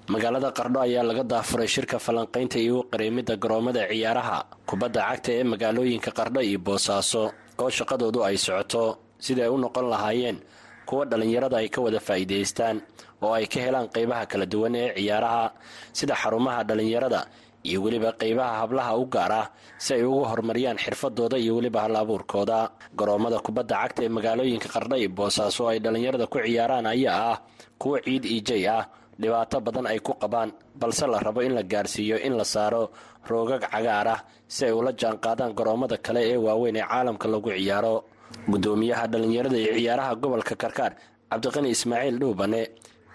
Magaalada 0.09 0.49
qardho 0.57 0.81
ayaa 0.81 1.05
laga 1.05 1.25
daafuray 1.25 1.69
shirka 1.69 1.99
falanqaynta 1.99 2.57
iyo 2.57 2.89
qareemidda 2.89 3.37
garoomada 3.37 3.85
ciyaaraha 3.93 4.39
kubadda 4.65 5.01
cagta 5.13 5.31
ee 5.37 5.45
magaalooyinka 5.45 6.11
qardho 6.19 6.41
iyo 6.41 6.59
boosaaso 6.59 7.23
oo 7.61 7.69
shaqadoodu 7.79 8.25
ay 8.25 8.37
socoto 8.39 8.83
sidai 9.25 9.45
ay 9.47 9.51
u 9.55 9.59
noqon 9.65 9.87
lahaayeen 9.93 10.39
kuwa 10.89 11.05
dhallinyarada 11.11 11.57
ay 11.63 11.69
ka 11.75 11.81
wada 11.85 12.01
faa'iidaystaan 12.09 12.77
oo 13.25 13.33
ay 13.39 13.47
ka 13.53 13.59
helaan 13.65 13.89
qeybaha 13.95 14.25
kala 14.31 14.47
duwan 14.53 14.75
ee 14.83 14.89
ciyaaraha 14.99 15.45
sida 15.99 16.15
xarumaha 16.23 16.61
dhallinyarada 16.69 17.21
iyo 17.69 17.79
weliba 17.85 18.11
qeybaha 18.21 18.53
hablaha 18.63 18.93
u 18.97 19.05
gaar 19.15 19.33
ah 19.41 19.47
si 19.85 19.91
ay 19.97 20.03
ugu 20.11 20.23
horumariyaan 20.31 20.79
xirfadooda 20.85 21.37
iyo 21.43 21.53
weliba 21.59 21.81
hal 21.85 21.95
abuurkooda. 22.03 22.59
Garoomada 22.99 23.39
kubadda 23.47 23.75
cagta 23.83 24.01
ee 24.07 24.09
magaalooyinka 24.17 24.69
qardho 24.75 24.97
iyo 25.03 25.11
boosaaso 25.19 25.61
oo 25.65 25.71
ay 25.73 25.79
dhallinyarada 25.85 26.27
ku 26.33 26.39
ciyaaraan 26.47 26.87
ayaa 26.95 27.21
ah 27.33 27.39
kuwa 27.81 27.99
ciid 28.07 28.25
ijay 28.25 28.65
ah. 28.77 28.83
Dhibaato 29.21 29.59
badan 29.67 29.87
ay 29.91 29.99
ku 30.07 30.13
qabaan 30.23 30.51
balse 30.81 31.03
la 31.13 31.19
rabo 31.27 31.41
in 31.43 31.53
la 31.59 31.63
gaarsiiyo 31.73 32.17
in 32.27 32.35
la 32.39 32.45
saaro 32.47 32.83
roogag 33.29 33.67
cagaar 33.67 34.09
ah 34.15 34.21
si 34.55 34.65
ay 34.65 34.73
ula 34.73 34.93
jaanqaadaan 35.01 35.53
garoomada 35.59 35.97
kale 36.07 36.21
ee 36.33 36.39
waaweyn 36.47 36.77
ee 36.81 36.87
caalamka 36.91 37.27
lagu 37.33 37.51
ciyaaro 37.59 37.95
gudoomiyaha 38.53 39.05
dhallinyarada 39.13 39.59
iyo 39.65 39.73
ciyaaraha 39.79 40.13
gobolka 40.23 40.55
karkaar 40.63 40.93
cabdiqani 41.31 41.69
ismaaciil 41.77 42.17
dhuubane 42.23 42.61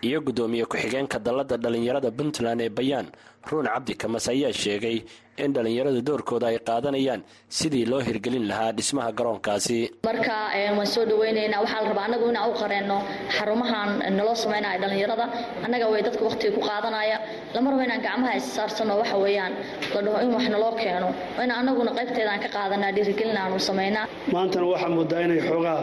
iyo 0.07 0.19
gudoomiye 0.27 0.65
ku-xigeenka 0.71 1.17
dallada 1.25 1.55
dhallinyarada 1.63 2.09
puntland 2.17 2.61
ee 2.65 2.69
bayaan 2.77 3.07
ruun 3.49 3.67
cabdi 3.73 3.93
kamas 4.01 4.25
ayaa 4.33 4.51
sheegay 4.63 4.97
in 5.43 5.53
dhallinyaradu 5.55 6.01
doorkooda 6.07 6.47
ay 6.51 6.57
qaadanayaan 6.69 7.21
sidii 7.57 7.85
loo 7.91 7.99
hirgelin 8.07 8.45
lahaa 8.51 8.71
dhismaha 8.77 9.09
garoonkaasi. 9.17 9.79
Marka 10.07 10.35
waan 10.77 10.87
soo 10.93 11.05
dhaweynaynaa 11.11 11.59
waxaa 11.63 11.81
la 11.83 11.89
rabaa 11.91 12.05
annagu 12.07 12.27
inaan 12.31 12.49
u 12.51 12.53
qareenno 12.61 12.97
xarumahan 13.37 13.89
naloo 14.17 14.35
samaynaya 14.43 14.77
dhallinyarada. 14.83 15.25
Annaga 15.65 15.85
way 15.93 16.01
dadka 16.07 16.23
wakhtiga 16.27 16.51
ku 16.57 16.61
qaadanaya. 16.69 17.17
Lama 17.55 17.67
rabo 17.71 17.81
inaan 17.87 18.01
gacmaha 18.07 18.33
issaarsanno 18.41 18.93
waxa 19.01 19.17
weeyaan. 19.23 19.53
La 19.95 20.01
dhaho 20.05 20.17
in 20.25 20.31
wax 20.35 20.45
naloo 20.55 20.71
keeno. 20.81 21.09
In 21.43 21.51
annaguna 21.59 21.91
qaybteedaan 21.97 22.39
ka 22.45 22.49
qaadanaa 22.57 22.91
dhiirigelin 22.95 23.37
aanu 23.43 23.59
samaynaa 23.69 24.05
maantana 24.35 24.65
waxaa 24.73 24.89
moodaa 24.97 25.21
inay 25.27 25.41
xoogaa 25.49 25.79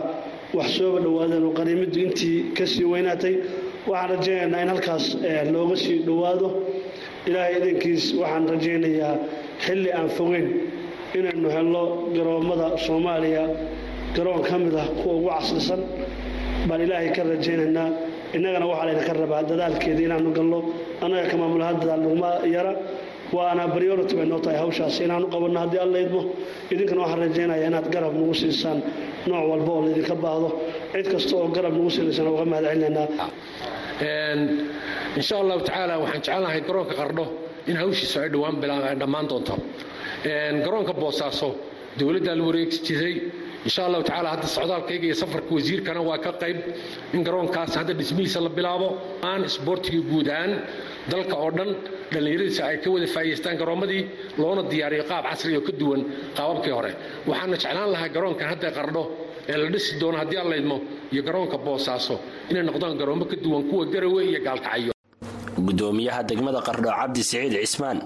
wax 0.59 0.69
sooba 0.79 0.99
dhowaadeen 1.05 1.45
oo 1.49 1.53
qaniimadu 1.59 1.99
intii 2.07 2.39
ka 2.59 2.65
sii 2.73 2.85
weynaatay 2.93 3.35
waxaan 3.89 4.11
rajaynaynaa 4.11 4.63
in 4.63 4.69
halkaas 4.73 5.05
looga 5.55 5.77
sii 5.77 5.99
dhowaado. 6.07 6.49
Ilaahay 7.29 7.55
idankiis 7.59 8.05
waxaan 8.21 8.45
rajaynayaa 8.53 9.15
xilli 9.65 9.91
aan 9.99 10.09
fogeyn 10.19 10.47
inaynu 11.19 11.49
helno 11.57 11.83
garoommada 12.17 12.67
soomaaliya. 12.87 13.45
Garoon 14.17 14.43
ka 14.49 14.57
mid 14.59 14.75
ah 14.83 14.87
kuwa 15.03 15.15
ugu 15.19 15.29
casrisan 15.35 15.81
baan 16.69 16.81
ilaahay 16.85 17.11
ka 17.17 17.23
rajaynaynaa. 17.33 17.89
Innagana 18.37 18.67
waxaa 18.71 18.87
laydinka 18.89 19.13
rabaa 19.23 19.43
dadaalkeeda 19.51 20.01
inaanu 20.07 20.31
galno. 20.39 20.59
Annaga 21.05 21.27
ka 21.31 21.37
maamulahaan 21.41 21.77
dadaal 21.81 22.01
nuguma 22.05 22.31
yara. 22.55 22.73
Waana 23.37 23.65
briority 23.75 24.15
bay 24.19 24.27
noo 24.31 24.39
tahay 24.45 24.59
hawshaas 24.63 24.97
inaanu 25.07 25.27
qabanno 25.35 25.59
haddii 25.63 25.79
alla 25.85 25.99
idmo. 26.05 26.21
Idinkana 26.73 27.01
waxaan 27.05 27.21
rajaynayaa 27.25 27.67
inaad 27.71 27.87
garab 27.95 28.15
nagu 28.19 28.35
siisaan. 28.41 28.79
Nooc 29.29 29.45
walba 29.51 29.71
oo 29.77 29.81
laydinka 29.87 30.15
baahdo. 30.25 30.49
Cid 30.93 31.07
kasta 31.13 31.35
oo 31.41 31.49
garab 31.57 31.73
nagu 31.77 31.91
siinaysana 31.95 32.31
uga 32.35 32.45
mahad 32.53 32.65
insha 34.01 35.37
allahu 35.43 35.61
tacaala 35.69 35.99
waxaan 36.01 36.23
jecelnahay 36.23 36.61
garoonka 36.69 36.95
qardho 37.01 37.27
in 37.67 37.77
hawshiisu 37.77 38.17
ay 38.23 38.29
dhowaan 38.31 38.61
dhammaan 39.01 39.29
doonto. 39.29 39.55
Garoonka 40.65 40.93
boosaaso 41.03 41.49
dowladdaa 41.99 42.35
la 42.39 42.45
wareegi 42.49 42.79
jiray 42.87 43.17
insha 43.65 43.85
allahu 43.87 44.03
tacaala 44.09 44.29
hadda 44.35 44.47
socdaalkayga 44.57 45.05
iyo 45.09 45.15
safarka 45.23 45.53
wasiirkana 45.55 46.01
waa 46.09 46.19
ka 46.19 46.33
qayb 46.43 46.59
in 47.15 47.23
garoonkaas 47.25 47.77
hadda 47.77 47.93
dhismihiisa 48.01 48.41
la 48.41 48.49
bilaabo 48.49 48.89
aan 49.23 49.45
isboortiga 49.45 50.01
guud 50.11 50.29
dalka 51.13 51.35
oo 51.37 51.51
dhan 51.59 51.71
dhallinyaradiisa 52.13 52.63
ay 52.71 52.77
ka 52.85 52.89
wada 52.95 53.07
faa'idaystaan 53.15 53.57
garoommadii 53.63 54.03
loona 54.41 54.63
diyaariyo 54.73 55.05
qaab 55.11 55.25
casri 55.31 55.57
oo 55.57 55.61
ka 55.69 55.73
duwan 55.81 56.01
qaababkii 56.37 56.73
hore. 56.79 56.93
Waxaana 57.29 57.57
jeclaan 57.63 57.91
lahaa 57.95 58.09
garoonkan 58.17 58.47
hadda 58.53 58.69
qardho 58.79 59.03
ee 59.51 59.57
la 59.63 59.67
dhisi 59.75 59.91
doono 60.01 60.17
haddii 60.23 60.39
aan 60.43 60.49
laydmo 60.53 60.77
iyo 61.13 61.23
garoonka 61.29 61.59
boosaaso 61.67 62.15
inay 62.51 62.63
noqdaan 62.69 62.95
garoommo 63.01 63.25
ka 63.31 63.37
duwan 63.45 63.63
kuwa 63.71 63.85
garawe 63.95 64.21
iyo 64.31 64.41
gaalkacyo 64.49 64.93
gudoomiyaha 65.67 66.21
degmada 66.31 66.61
qardho 66.69 66.91
cabdi 66.99 67.23
siciid 67.29 67.55
cismaan 67.65 67.99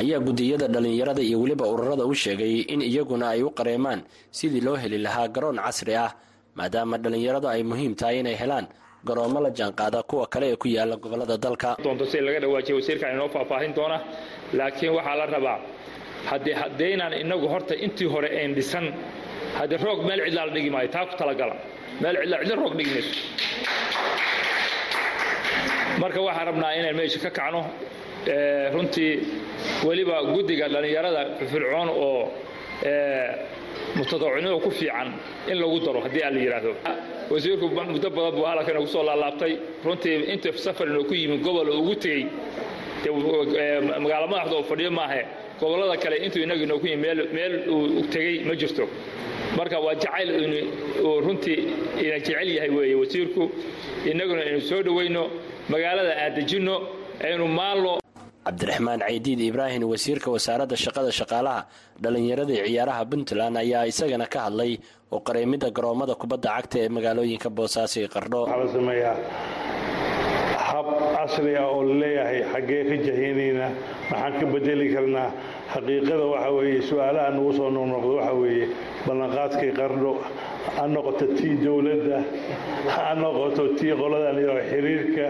ayaa 0.00 0.20
gudiyada 0.26 0.66
dhallinyarada 0.74 1.22
iyo 1.28 1.36
weliba 1.42 1.64
ururada 1.72 2.04
u 2.04 2.14
sheegay 2.22 2.54
in 2.72 2.80
iyaguna 2.90 3.26
ay 3.34 3.42
u 3.42 3.50
qareemaan 3.58 4.00
sidii 4.38 4.60
loo 4.66 4.76
heli 4.82 4.98
lahaa 5.06 5.28
garoon 5.34 5.58
casri 5.66 5.94
ah 6.04 6.10
maadaama 6.58 6.96
dhallinyaradu 7.02 7.46
ay 7.54 7.62
muhiim 7.70 7.94
tahay 8.00 8.16
inay 8.22 8.36
helaan 8.42 8.66
garoommo 9.08 9.38
la 9.44 9.50
jaanqaada 9.58 10.00
kuwa 10.10 10.26
kale 10.32 10.46
ee 10.52 10.56
ku 10.62 10.68
yaalla 10.68 10.96
gobollada 11.04 11.36
dalka. 11.44 11.70
Doonto 11.84 12.04
si 12.12 12.18
laga 12.26 12.40
dhawaajiya 12.44 12.74
wasiirkan 12.78 13.10
inoo 13.16 13.28
faahfaahin 13.34 13.72
doona 13.78 13.98
laakiin 14.58 14.92
waxaa 14.96 15.16
la 15.20 15.26
rabaa 15.34 15.58
haddee 16.30 16.54
haddaynaan 16.62 17.12
inagu 17.22 17.46
horta 17.52 17.74
intii 17.86 18.06
hore 18.14 18.28
ayn 18.40 18.54
dhisan 18.58 18.86
haddee 19.58 19.78
roog 19.86 20.00
meel 20.08 20.20
cidlaa 20.26 20.46
la 20.48 20.52
dhigi 20.56 20.70
maayo 20.74 20.88
taa 20.94 21.04
ku 21.10 21.14
talagala 21.20 21.54
meel 22.02 22.16
cidlaa 22.22 22.40
cidla 22.42 22.56
roog 22.62 22.74
dhigi 22.78 22.90
mayso. 22.96 23.14
Marka 26.00 26.20
waxaan 26.26 26.46
rabnaa 26.50 26.72
inaan 26.78 26.96
meesha 26.98 27.18
ka 27.24 27.30
kacno 27.38 27.62
runtii 28.74 29.12
weliba 29.86 30.16
guddiga 30.32 30.66
dhallinyarada 30.72 31.20
firfircoon 31.38 31.88
oo 31.88 32.32
mutadawacnimo 33.96 34.58
ku 34.64 34.70
fiican 34.70 35.08
in 35.50 35.56
lagu 35.62 35.78
daro 35.84 36.00
haddii 36.04 36.22
aan 36.26 36.34
la 36.36 36.40
yidhaahdo 36.44 36.72
wasiirku 37.32 37.66
muddo 37.68 38.08
badan 38.16 38.32
buu 38.36 38.44
halkan 38.50 38.76
ugu 38.80 38.86
soo 38.94 39.02
laalaabtay 39.08 39.52
runtii 39.84 40.16
inta 40.32 40.48
safar 40.64 40.86
inuu 40.88 41.04
ku 41.10 41.14
yimi 41.14 41.38
gobol 41.46 41.68
oo 41.70 41.78
ugu 41.82 41.94
tegey. 42.04 42.24
Magaalo 44.04 44.26
madaxda 44.32 44.54
oo 44.58 44.62
fadhiyo 44.70 44.90
maahe 44.98 45.20
gobollada 45.60 45.96
kale 46.02 46.16
intuu 46.24 46.42
inagu 46.46 46.62
inoo 46.66 46.78
ku 46.82 46.86
yimi 46.86 47.02
meel 47.36 47.54
uu 47.74 48.02
tegey 48.14 48.34
ma 48.48 48.54
jirto 48.60 48.84
marka 49.58 49.76
waa 49.84 49.94
jacayl 50.02 50.30
uu 51.06 51.20
runtii 51.26 51.58
ina 52.04 52.18
jecel 52.24 52.48
yahay 52.56 52.70
weeye 52.76 52.94
wasiirku. 53.02 53.42
Innaguna 54.10 54.40
aynu 54.46 54.60
soo 54.70 54.80
dhowayno 54.86 55.22
magaalada 55.72 56.12
aan 56.22 56.32
dejinno 56.38 56.74
aynu 57.26 57.46
maallo 57.58 57.92
cabdiraxmaan 58.46 59.00
caydiid 59.06 59.40
ibraahim 59.48 59.82
wasiirka 59.92 60.28
wasaaradda 60.34 60.76
shaqada 60.84 61.10
shaqaalaha 61.18 61.60
dhallinyarada 62.02 62.52
iyo 62.56 62.64
ciyaaraha 62.70 63.02
puntland 63.10 63.54
ayaa 63.62 63.82
isagana 63.92 64.26
ka 64.34 64.38
hadlay 64.50 64.72
oo 65.14 65.20
qareemidda 65.26 65.68
garoommada 65.76 66.14
kubadda 66.22 66.48
cagta 66.56 66.76
ee 66.84 66.88
magaalooyinka 66.96 67.48
boosaaso 67.58 67.96
iyo 68.02 68.08
qardho. 68.14 68.40
Waxaa 68.42 68.58
la 68.64 68.68
sameeyaa 68.76 69.16
hab 70.70 70.86
casri 71.16 71.52
ah 71.62 71.66
oo 71.70 71.80
la 71.88 71.94
leeyahay 72.02 72.38
xaggee 72.52 72.82
ka 72.90 72.96
jahiynayna 73.06 73.66
maxaan 74.10 74.32
ka 74.40 74.46
bedeli 74.54 74.86
karnaa 74.94 75.28
xaqiiqada 75.72 76.24
waxa 76.32 76.50
weeye 76.56 76.80
su'aalaha 76.88 77.28
nagu 77.36 77.52
soo 77.58 77.70
noqnoqdo 77.76 78.12
waxa 78.18 78.34
weeye 78.42 78.66
ballanqaadkii 79.06 79.72
qardho 79.78 80.12
ha 80.76 80.82
noqoto 80.94 81.26
tii 81.38 81.54
dowladda 81.64 82.18
ha 82.94 83.14
noqoto 83.22 83.62
tii 83.78 83.92
qoladan 84.00 84.36
iyo 84.42 84.52
xiriirka 84.70 85.26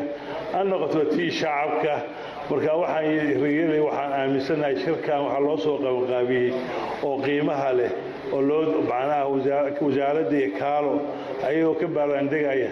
ha 0.53 0.61
noqoto 0.71 1.01
tii 1.15 1.31
shacabka. 1.41 1.95
Marka 2.51 2.73
waxaan 2.77 3.81
waxaan 3.87 4.13
aaminsanahay 4.21 4.75
shirkan 4.85 5.21
waxaa 5.25 5.41
loo 5.47 5.57
soo 5.65 5.77
qabanqaabiyey 5.85 6.51
oo 7.07 7.17
qiimaha 7.25 7.71
leh 7.79 7.91
oo 8.35 8.41
loo 8.49 8.63
macnaha 8.91 9.25
wasaaradda 9.81 10.37
iyo 10.41 10.51
kaalo 10.61 10.93
ayagoo 11.47 11.75
ka 11.81 11.87
baaraandegaya 11.97 12.69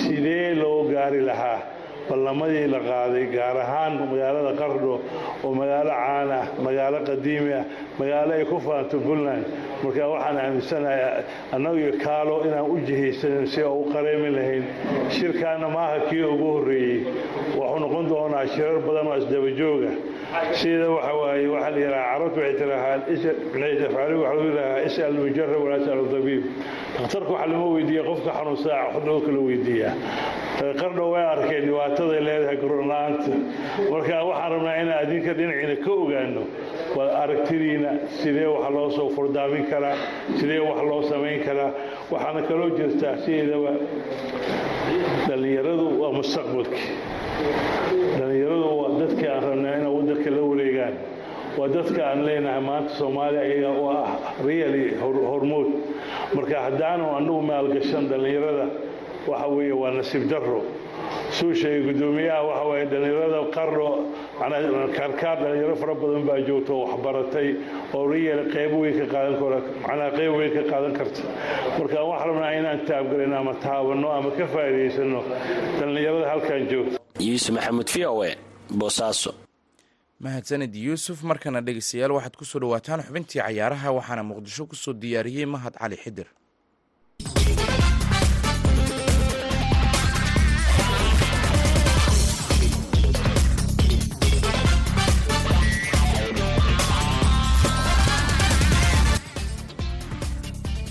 sidee 0.00 0.54
loo 0.62 0.78
gaari 0.92 1.20
lahaa 1.28 1.60
ballamadii 2.10 2.66
la 2.74 2.80
qaaday 2.90 3.26
gaar 3.36 3.56
ahaan 3.64 3.92
magaalada 4.10 4.52
qardho 4.60 4.94
oo 5.44 5.50
magaalo 5.60 5.90
caan 6.00 6.30
ah 6.40 6.44
magaalo 6.66 6.98
qadiimi 7.08 7.52
ah 7.60 7.64
magaalo 8.00 8.30
ay 8.38 8.44
ku 8.50 8.58
faanto 8.66 8.96
puntland 9.06 9.44
marka 9.82 10.04
waxaan 10.12 10.36
aaminsanahay 10.44 11.00
annagu 11.54 11.78
iyo 11.82 11.92
kaalo 12.04 12.34
inaan 12.46 12.66
u 12.70 12.76
jihaysanin 12.88 13.46
si 13.52 13.60
oo 13.68 13.74
u 13.82 13.84
qareemi 13.94 14.30
lahayn 14.36 14.64
shirkaana 15.16 15.68
maaha 15.76 15.98
kii 16.10 16.22
ugu 16.32 16.46
horreeyey. 16.54 16.98
Wuxuu 17.56 17.78
noqon 17.84 18.04
doonaa 18.10 18.46
shirar 18.54 18.78
badan 18.86 19.06
oo 19.10 19.16
isdabajooga 19.22 19.90
sida 20.60 20.86
waxa 20.90 21.12
waaye 21.20 21.46
waxaa 21.54 21.70
la 21.70 21.78
yidhaha 21.78 22.06
carabtu 22.12 22.38
waxay 22.40 22.54
tirahaa 22.60 22.96
afcaaligu 23.86 24.22
waxaa 24.22 24.34
lagu 24.34 24.44
yidhahaa 24.46 24.84
is'al 24.88 25.14
mujarab 25.22 25.60
walaa 25.64 25.78
tas'al 25.84 26.06
dabiib. 26.14 26.42
Dhakhtarka 26.98 27.30
waxa 27.34 27.46
lama 27.52 27.66
weydiiya 27.74 28.02
qofka 28.08 28.30
xanuunsaa 28.38 29.00
loo 29.06 29.20
kala 29.26 29.40
weydiiyaa 29.48 29.94
qardho 30.80 31.04
way 31.12 31.24
arkeen 31.34 31.62
dhibaataday 31.66 32.20
leedahay 32.26 32.56
koronla'aanta 32.62 33.32
marka 33.92 34.14
waxaan 34.30 34.50
rabnaa 34.54 34.76
inaan 34.82 34.98
adinka 35.04 35.32
dhinaciina 35.38 35.76
ka 35.84 35.90
ogaano 36.02 36.42
aragtidiina 36.98 37.90
sidee 38.22 38.46
wax 38.46 38.70
loo 38.74 38.90
soo 38.96 39.08
furdaamin 39.16 39.64
karaa 39.70 39.96
sidee 40.40 40.58
wax 40.68 40.80
loo 40.90 41.02
samayn 41.10 41.40
karaa? 41.46 41.70
Waxaana 42.10 42.42
kaloo 42.48 42.70
jirtaa 42.78 43.16
sideedaba 43.24 43.70
dhallinyaradu 45.28 45.86
waa 46.02 46.12
mustaqbalki 46.18 46.82
dhallinyaradu 48.18 48.68
waa 48.80 48.90
dadkii 49.00 49.28
aan 49.34 49.42
rabnaa 49.48 49.74
inay 49.78 49.92
waddanka 49.96 50.30
la 50.36 50.42
wareegaan. 50.50 50.94
Waa 51.58 51.68
dadka 51.74 52.00
aan 52.10 52.20
leenahay 52.26 52.60
maanta 52.68 52.92
soomaaliya 52.98 53.42
ayaga 53.46 53.68
oo 53.80 53.88
ah 53.90 54.10
really 54.48 54.84
hormood. 55.30 55.68
Marka 56.34 56.56
haddaanu 56.66 57.04
annagu 57.18 57.42
maalgashan 57.50 58.04
dhallinyarada 58.10 58.66
waxa 59.30 59.46
weeye 59.56 59.72
waa 59.82 59.90
nasiib 59.98 60.24
darro 60.32 60.60
suu 61.38 61.52
sheegay 61.60 61.82
guddoomiyaha 61.88 62.42
waxa 62.48 62.64
waaye 62.70 62.84
dhallinyarada 62.92 63.40
qarno 63.56 63.88
kaarkaar 64.96 65.36
dhallinyaro 65.42 65.76
fara 65.82 65.94
badan 66.02 66.22
baa 66.28 66.38
joogta 66.48 66.72
oo 66.76 66.84
waxbaratay 66.90 67.48
oo 67.96 68.04
riyal 68.12 68.42
qayb 68.54 68.72
weyn 68.80 68.94
ka 69.00 69.06
qaadan 69.14 69.34
kara 69.40 69.58
macnaha 69.86 70.10
qayb 70.18 70.32
weyn 70.38 70.52
ka 70.56 70.62
qaadan 70.72 70.92
karta. 70.98 71.20
Marka 71.78 71.98
waxaan 72.10 72.28
rabnaa 72.30 72.52
inaan 72.60 72.80
taabgalino 72.88 73.36
ama 73.42 73.54
taabanno 73.64 74.08
ama 74.18 74.30
ka 74.38 74.44
faa'iidaysano 74.54 75.20
dhallinyarada 75.78 76.26
halkan 76.32 76.62
joogta 76.72 76.96
yuusuf 77.26 77.52
maxamuud 77.56 77.88
v 77.94 78.06
o 78.06 78.24
e 78.24 78.32
boosaaso 78.80 79.30
mahadsanid 80.24 80.72
yuusuf 80.86 81.18
markana 81.30 81.60
dhegeystayaal 81.66 82.12
waxaad 82.16 82.34
ku 82.40 82.44
soo 82.50 82.60
dhowaataan 82.62 83.00
xubintii 83.06 83.40
cayaaraha 83.44 83.88
waxaana 83.98 84.22
muqdisho 84.30 84.64
ku 84.70 84.76
soo 84.84 84.92
diyaariyey 85.02 85.46
mahad 85.54 85.74
cali 85.80 85.96
xidir 86.04 86.28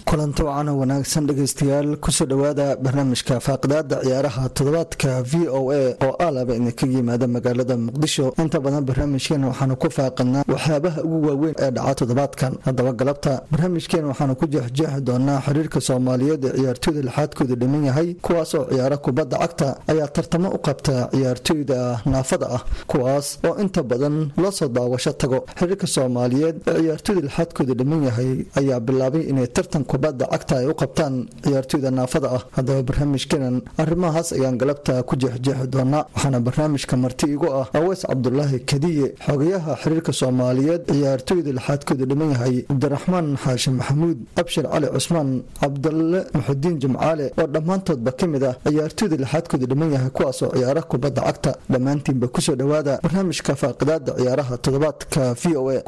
kulanti 0.09 0.41
wacan 0.43 0.69
wanaagsan 0.69 1.27
dhegaystayaal 1.27 1.97
ku 2.01 2.11
soo 2.11 2.25
dhowaada 2.25 2.75
barnaamijka 2.83 3.35
faaqidaada 3.45 3.97
ciyaaraha 4.05 4.49
toddobaadka 4.57 5.21
v 5.31 5.33
o 5.57 5.61
a 5.71 5.93
oo 6.05 6.15
aalaba 6.25 6.55
idinka 6.55 6.85
yimaada 6.87 7.27
magaalada 7.27 7.77
muqdisho. 7.77 8.33
Inta 8.41 8.59
badan 8.59 8.83
barnaamijkeena 8.89 9.47
waxaanu 9.51 9.75
ku 9.77 9.87
faaqidnaa 9.97 10.43
waxyaabaha 10.53 11.03
ugu 11.05 11.27
waaweyn 11.27 11.55
ee 11.61 11.71
dhaca 11.71 11.93
toddobaadkan. 11.99 12.53
Haddaba 12.65 12.91
galabta 12.93 13.41
barnaamijkeena 13.51 14.07
waxaanu 14.07 14.35
ku 14.35 14.45
jeexjeexi 14.53 15.01
doonaa 15.07 15.41
xiriirka 15.45 15.79
soomaaliyeed 15.81 16.43
ee 16.45 16.53
ciyaartooyda 16.57 17.01
lixaadkooda 17.07 17.55
dhiman 17.61 17.83
yahay 17.89 18.09
kuwaas 18.25 18.53
oo 18.55 18.65
ciyaara 18.71 18.97
kubadda 18.97 19.37
cagta 19.37 19.67
ayaa 19.91 20.07
tartamo 20.07 20.49
u 20.49 20.57
qabta 20.57 21.09
ciyaartooyda 21.13 22.01
naafada 22.05 22.47
ah 22.57 22.61
kuwaas 22.87 23.37
oo 23.47 23.55
inta 23.61 23.83
badan 23.83 24.31
loo 24.41 24.51
soo 24.51 24.67
daawasho 24.67 25.11
tago. 25.21 25.45
Xiriirka 25.59 25.87
soomaaliyeed 25.87 26.55
ee 26.67 26.81
ciyaartooyda 26.81 27.21
lixaadkooda 27.27 27.73
dhiman 27.79 28.01
yahay 28.09 28.31
ayaa 28.59 28.79
bilaabay 28.79 29.21
inay 29.31 29.47
tartan 29.47 29.83
kubadda 29.99 30.25
cagta 30.31 30.55
ay 30.59 30.67
u 30.71 30.73
qabtaan 30.81 31.13
ciyaartooyda 31.43 31.91
naafada 31.91 32.27
ah. 32.37 32.41
Haddaba 32.57 32.81
barnaamijkeenan 32.89 33.55
arrimahaas 33.83 34.29
ayaan 34.37 34.55
galabta 34.61 35.03
ku 35.03 35.13
jeexjeexi 35.21 35.67
doonaa 35.73 36.05
waxaana 36.15 36.39
barnaamijka 36.47 36.95
marti 37.03 37.25
igu 37.35 37.47
ah 37.59 37.67
aweys 37.79 38.01
cabdulaahi 38.09 38.59
kadiye 38.71 39.07
xogayaha 39.27 39.71
xiriirka 39.81 40.11
soomaaliyeed 40.19 40.81
ciyaartooyda 40.91 41.51
lixaadkooda 41.57 42.05
dhiman 42.11 42.29
yahay 42.35 42.55
cabdiraxmaan 42.69 43.27
xaashi 43.43 43.69
maxamuud 43.79 44.17
abshir 44.41 44.65
cali 44.73 44.87
cusmaan 44.95 45.29
cabdalle 45.61 46.19
muxudiin 46.37 46.75
jimcaale 46.81 47.25
oo 47.41 47.47
dhammaantoodba 47.55 48.11
ka 48.19 48.25
mid 48.33 48.43
ah 48.49 48.55
ciyaartooyda 48.67 49.15
lixaadkooda 49.23 49.65
dhiman 49.71 49.89
yahay 49.95 50.09
kuwaas 50.17 50.39
oo 50.43 50.51
ciyaara 50.55 50.81
kubadda 50.91 51.21
cagta. 51.27 51.51
Dhammaantiinba 51.73 52.27
ku 52.33 52.39
soo 52.45 52.55
dhowaada 52.61 52.93
barnaamijka 53.03 53.51
faaqidaada 53.61 54.11
ciyaaraha 54.19 54.53
toddobaadka 54.63 55.21
v 55.41 55.43
o 55.59 55.63
aaday 55.69 55.87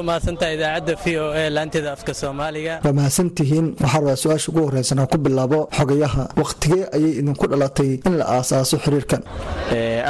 u 0.00 0.04
mahadsantaha 0.10 0.50
idaacadda 0.56 0.94
v 1.04 1.06
o 1.24 1.26
e 1.42 1.50
laanteeda 1.56 1.90
afka 1.96 2.12
soomaaliga. 2.20 2.74
Waa 2.84 2.92
mahadsantihiin 3.00 3.66
waxaa 3.82 3.98
rabaa 4.00 4.16
su'aasha 4.22 4.48
ugu 4.52 4.60
horreysanaa 4.66 5.06
ku 5.12 5.16
bilaabo 5.24 5.58
xogayaha 5.78 6.22
wakhtigee 6.42 6.84
ayay 6.96 7.12
idinku 7.20 7.44
dhalatay 7.52 7.90
in 8.08 8.14
la 8.20 8.24
aasaaso 8.36 8.76
xiriirkan 8.84 9.22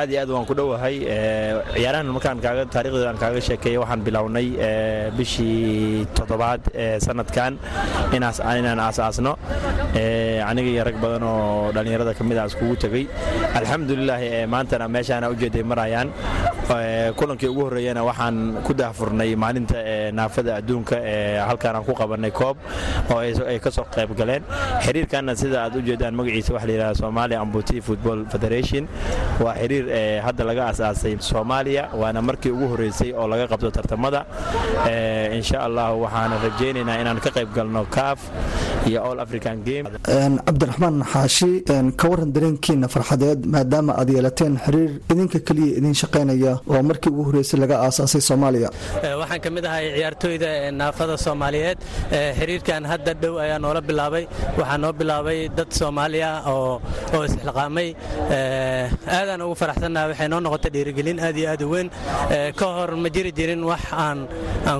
aad 0.00 0.10
iyo 0.10 0.20
aad 0.22 0.30
waan 0.34 0.46
ku 0.50 0.54
dhowahay. 0.58 0.96
Ciyaarahan 1.74 2.06
markaan 2.16 2.38
kaaga 2.44 2.64
taarikhdeeda 2.74 3.08
aan 3.12 3.18
kaaga 3.22 3.40
sheekeeyey 3.48 3.78
waxaan 3.82 4.00
bilownay 4.06 4.48
bishii 5.16 6.06
toddobaad 6.16 6.62
ee 6.74 6.98
sanadkan 7.06 7.58
inaan 8.16 8.80
aasaasno. 8.86 9.32
Aniga 10.50 10.70
iyo 10.74 10.84
rag 10.88 10.96
badan 11.04 11.22
oo 11.22 11.72
dhallinyarada 11.74 12.14
ka 12.18 12.24
mid 12.24 12.38
ah 12.38 12.46
iskugu 12.50 12.76
tegey 12.84 13.04
alxamdulilah 13.58 14.20
maantana 14.54 14.88
meeshaana 14.88 15.30
ujeeday 15.34 15.62
marayaan. 15.62 16.08
Kulankii 17.18 17.48
ugu 17.52 17.62
horreeyana 17.68 18.02
waxaan 18.04 18.36
ku 18.66 18.72
daahfurnay 18.74 19.34
maalinta 19.36 19.78
naafada 20.18 20.56
adduunka 20.60 20.96
ee 21.12 21.38
halkaanaan 21.48 21.84
ku 21.84 21.92
qabannay 22.00 22.30
koob 22.30 22.56
oo 23.12 23.18
ay 23.20 23.58
ka 23.60 23.70
soo 23.70 23.84
qayb 23.94 24.16
galeen. 24.20 24.42
Xiriirkanna 24.84 25.36
sida 25.36 25.62
aad 25.64 25.76
u 25.76 25.82
jeedaan 25.88 26.14
magaciisa 26.14 26.54
waxa 26.56 26.66
layidhahda 26.70 26.94
somalia 27.02 27.40
ambuti 27.44 27.80
football 27.80 28.24
federation. 28.32 28.88
Waa 29.44 29.54
xiriir 29.60 29.81
hadda 30.26 30.42
laga 30.50 30.62
asaasay 30.72 31.14
soomaaliya 31.30 31.84
waana 32.00 32.20
markii 32.28 32.52
ugu 32.56 32.66
horreysay 32.72 33.10
oo 33.20 33.26
laga 33.32 33.44
qabto 33.52 33.70
tartamada. 33.78 34.20
Insha 35.38 35.58
allah 35.66 35.86
waxaana 36.04 36.36
rajaynaynaa 36.46 36.96
inaan 37.02 37.20
ka 37.24 37.30
qayb 37.36 37.50
galno 37.56 37.82
kaaf 37.96 38.20
iyo 38.88 38.98
all 39.08 39.18
african 39.24 39.58
game 39.68 39.86
cabdiraxmaan 40.46 40.96
xaashi 41.12 41.50
ka 42.00 42.06
waran 42.12 42.30
dareenkiina 42.36 42.86
farxadeed 42.94 43.40
maadaama 43.54 43.92
aad 44.00 44.08
yeelateen 44.16 44.54
xiriir 44.64 44.90
idinka 45.12 45.38
keliya 45.48 45.72
idin 45.78 45.94
shaqaynaya 46.02 46.52
oo 46.72 46.82
markii 46.90 47.10
ugu 47.12 47.22
horreysay 47.28 47.58
laga 47.64 47.76
aasaasay 47.86 48.22
soomaaliya. 48.28 48.68
Waxaan 49.20 49.40
ka 49.44 49.50
mid 49.56 49.64
ahay 49.70 49.86
ciyaartooyda 49.96 50.48
naafada 50.80 51.14
soomaaliyeed. 51.26 51.78
Xiriirkan 52.38 52.82
hadda 52.92 53.12
dhow 53.22 53.34
ayaa 53.44 53.58
noola 53.64 53.80
bilaabay. 53.88 54.24
Waxaa 54.58 54.78
noo 54.84 54.92
bilaabay 55.00 55.38
dad 55.58 55.70
soomaaliya 55.80 56.30
oo 56.54 56.80
isxilqaamay 57.26 57.88
aadaan 59.18 59.40
ugu 59.46 59.54
faraxsannaha 59.72 60.08
waxay 60.10 60.28
noo 60.28 60.40
noqotay 60.40 60.70
dhiirigelin 60.74 61.18
aad 61.20 61.36
iyo 61.36 61.48
aad 61.52 61.62
u 61.62 61.68
weyn. 61.72 61.88
Ka 62.56 62.66
hor 62.76 62.90
ma 62.96 63.08
jiri 63.08 63.32
jirin 63.32 63.62
wax 63.64 63.82
aan 63.92 64.28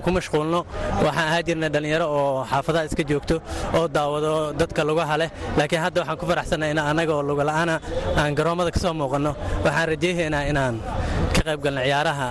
ku 0.04 0.10
mashquulno. 0.10 0.64
Waxaan 1.04 1.28
ahaa 1.28 1.42
jirnay 1.46 1.70
dhallinyaro 1.74 2.06
oo 2.18 2.44
xaafadaha 2.50 2.84
iska 2.88 3.02
joogto 3.10 3.36
oo 3.74 3.88
daawado 3.88 4.52
dadka 4.60 4.84
lugaha 4.84 5.16
leh. 5.18 5.30
Laakiin 5.58 5.82
hadda 5.84 6.00
waxaan 6.02 6.18
ku 6.20 6.26
faraxsannaha 6.26 6.70
in 6.72 6.78
annaga 6.78 7.12
oo 7.14 7.22
lugala'aana 7.22 7.80
aan 8.16 8.34
garoommada 8.34 8.70
ka 8.70 8.80
soo 8.80 8.92
muuqanno. 8.94 9.32
Waxaan 9.64 9.86
rajayhaynaa 9.92 10.44
inaan 10.50 10.74
ka 11.34 11.40
qayb 11.46 11.60
galno 11.64 11.80
ciyaaraha 11.82 12.28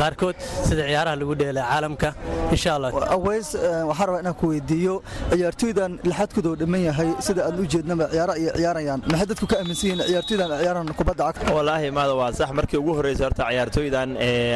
qaarkood 0.00 0.36
sida 0.68 0.82
ciyaaraha 0.88 1.16
lagu 1.20 1.34
dheela 1.40 1.62
caalamka 1.70 2.08
insha 2.54 2.70
allah 2.76 2.90
aweys 3.16 3.48
waxaan 3.90 4.06
rabaa 4.08 4.20
inaan 4.24 4.36
ku 4.40 4.46
weydiiyo 4.52 4.94
ciyaartooydan 5.32 5.92
lixaadkooda 6.08 6.48
oo 6.52 6.56
dhamman 6.60 6.82
yahay 6.88 7.08
sida 7.26 7.40
aan 7.48 7.56
u 7.62 7.64
jeednaba 7.72 8.04
ciyaaro 8.12 8.32
ayay 8.38 8.52
ciyaarayaan. 8.58 9.00
Maxay 9.12 9.26
dadku 9.30 9.46
ka 9.50 9.56
aaminsan 9.60 9.86
yihiin 9.90 10.02
ciyaartooydan 10.10 10.48
ciyaaran 10.62 10.88
kubadda 11.00 11.22
cagta 11.28 11.52
maada 11.98 12.14
waa 12.20 12.32
sax. 12.32 12.50
Markii 12.58 12.78
ugu 12.82 12.92
horreysay 12.98 13.24
horta 13.26 13.44
ciyaartooydan 13.50 14.10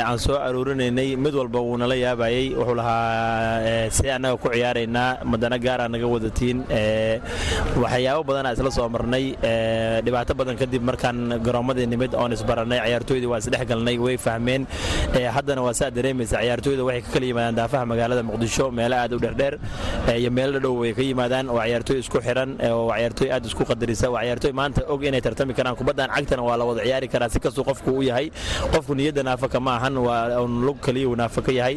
aan 0.09 0.19
soo 0.19 0.37
aruurinaynay 0.47 1.17
mid 1.17 1.35
walba 1.41 1.61
wuu 1.67 1.77
nala 1.83 1.95
yaabayey 2.05 2.55
wuxuu 2.59 2.75
lahaa 2.81 3.91
see 3.91 4.11
annaga 4.17 4.37
ku 4.43 4.49
ciyaaraynaa 4.55 5.09
madana 5.33 5.59
gaaraa 5.67 5.89
naga 5.95 6.07
wadatiin 6.15 6.59
waxyaabo 7.83 8.23
badanaa 8.29 8.53
isla 8.57 8.71
soo 8.79 8.89
marnay. 8.95 9.25
Dhibaato 10.05 10.35
badan 10.39 10.57
kadib 10.61 10.83
markaan 10.91 11.19
garoommadii 11.47 11.87
nimid 11.93 12.13
oon 12.15 12.33
isbarannay 12.37 12.79
ciyaartooydii 12.87 13.31
waa 13.33 13.39
isdhex 13.43 13.65
galnay 13.71 13.97
way 14.07 14.17
fahmeen. 14.27 14.63
Haddana 15.37 15.63
waa 15.67 15.75
saa 15.81 15.91
dareemaysa 15.91 16.37
ciyaartooyda 16.43 16.85
waxay 16.89 17.03
ka 17.15 17.19
yimaadaan 17.29 17.57
daafaha 17.61 17.85
magaalada 17.93 18.23
muqdisho 18.29 18.71
meelo 18.79 18.97
aad 19.03 19.13
u 19.13 19.19
dherdheer 19.25 19.55
iyo 20.21 20.31
meelo 20.31 20.59
dhow 20.65 20.75
way 20.83 20.93
ka 20.99 21.03
yimaadaan. 21.03 21.47
Waa 21.57 21.67
ciyaartooy 21.69 21.99
isku 22.05 22.19
xiran 22.27 22.51
waa 22.89 22.97
ciyaartooy 22.99 23.29
aad 23.37 23.45
isku 23.51 23.63
qadarisa 23.71 24.07
waa 24.15 24.23
ciyaartooy 24.27 24.53
maanta 24.61 24.81
og 24.93 25.03
inay 25.05 25.21
tartami 25.27 25.55
karaan. 25.59 25.77
Kubaddan 25.81 26.11
cagtana 26.17 26.43
waa 26.49 26.57
la 26.61 26.65
wada 26.69 26.83
ciyaari 26.87 27.09
karaa 27.15 27.24
si 27.35 27.39
kastuu 27.45 27.65
qofku 27.71 27.91
u 28.01 28.03
yahay 28.11 28.27
qofku 28.75 28.93
niyadda 29.01 29.23
naafaka 29.29 29.59
ma 29.67 29.73
ahan 29.79 29.95
waa 30.07 30.41
un 30.47 30.55
lug 30.67 30.79
kaliya 30.87 31.09
uu 31.13 31.17
naafaka 31.23 31.53
yahay. 31.61 31.77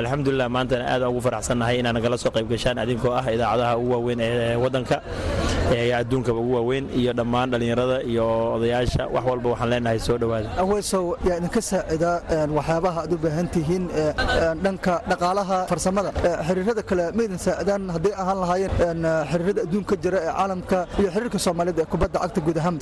Alxamdulilah 0.00 0.48
maantana 0.56 0.84
aad 0.94 1.02
ugu 1.10 1.20
faraxsannahay 1.26 1.76
inaan 1.80 1.94
nagala 1.98 2.16
soo 2.24 2.30
qayb 2.36 2.48
gashaan 2.54 2.78
adinkoo 2.84 3.12
ah 3.20 3.24
idaacadaha 3.34 3.72
ugu 3.80 3.90
waaweyn 3.94 4.20
ee 4.26 4.56
waddanka 4.64 4.96
adduunkaba 6.00 6.38
ugu 6.44 6.52
waaweyn 6.58 6.84
iyo 7.00 7.12
dhammaan 7.18 7.50
dhallinyarada 7.52 7.96
iyo 8.12 8.26
odayaasha. 8.56 9.02
Wax 9.14 9.24
walba 9.30 9.48
waxaan 9.52 9.70
leenahay 9.72 9.98
soo 10.06 10.16
dhowaada 10.22 10.48
aweysow 10.62 11.04
yaa 11.28 11.36
idinka 11.40 11.60
saacida 11.70 12.10
waxyaabaha 12.58 12.98
aad 13.04 13.12
u 13.14 13.18
baahan 13.24 13.46
tihiin 13.54 13.84
dhanka 14.64 14.94
dhaqaalaha 15.10 15.58
farsamada 15.70 16.10
xiriirada 16.48 16.82
kale 16.90 17.04
ma 17.16 17.22
idin 17.26 17.38
saacidaan 17.46 17.82
hadday 17.94 18.12
ahaan 18.22 18.38
lahaayeen 18.42 19.00
xiriirada 19.32 19.60
adduunka 19.66 19.94
jira 20.04 20.18
ee 20.26 20.32
caalamka 20.38 20.78
iyo 21.00 21.08
xiriirka 21.14 21.38
soomaaliyeed 21.46 21.80
ee 21.84 21.88
kubadda 21.94 22.18
cagta 22.24 22.40
guud 22.46 22.58
ahaan 22.62 22.76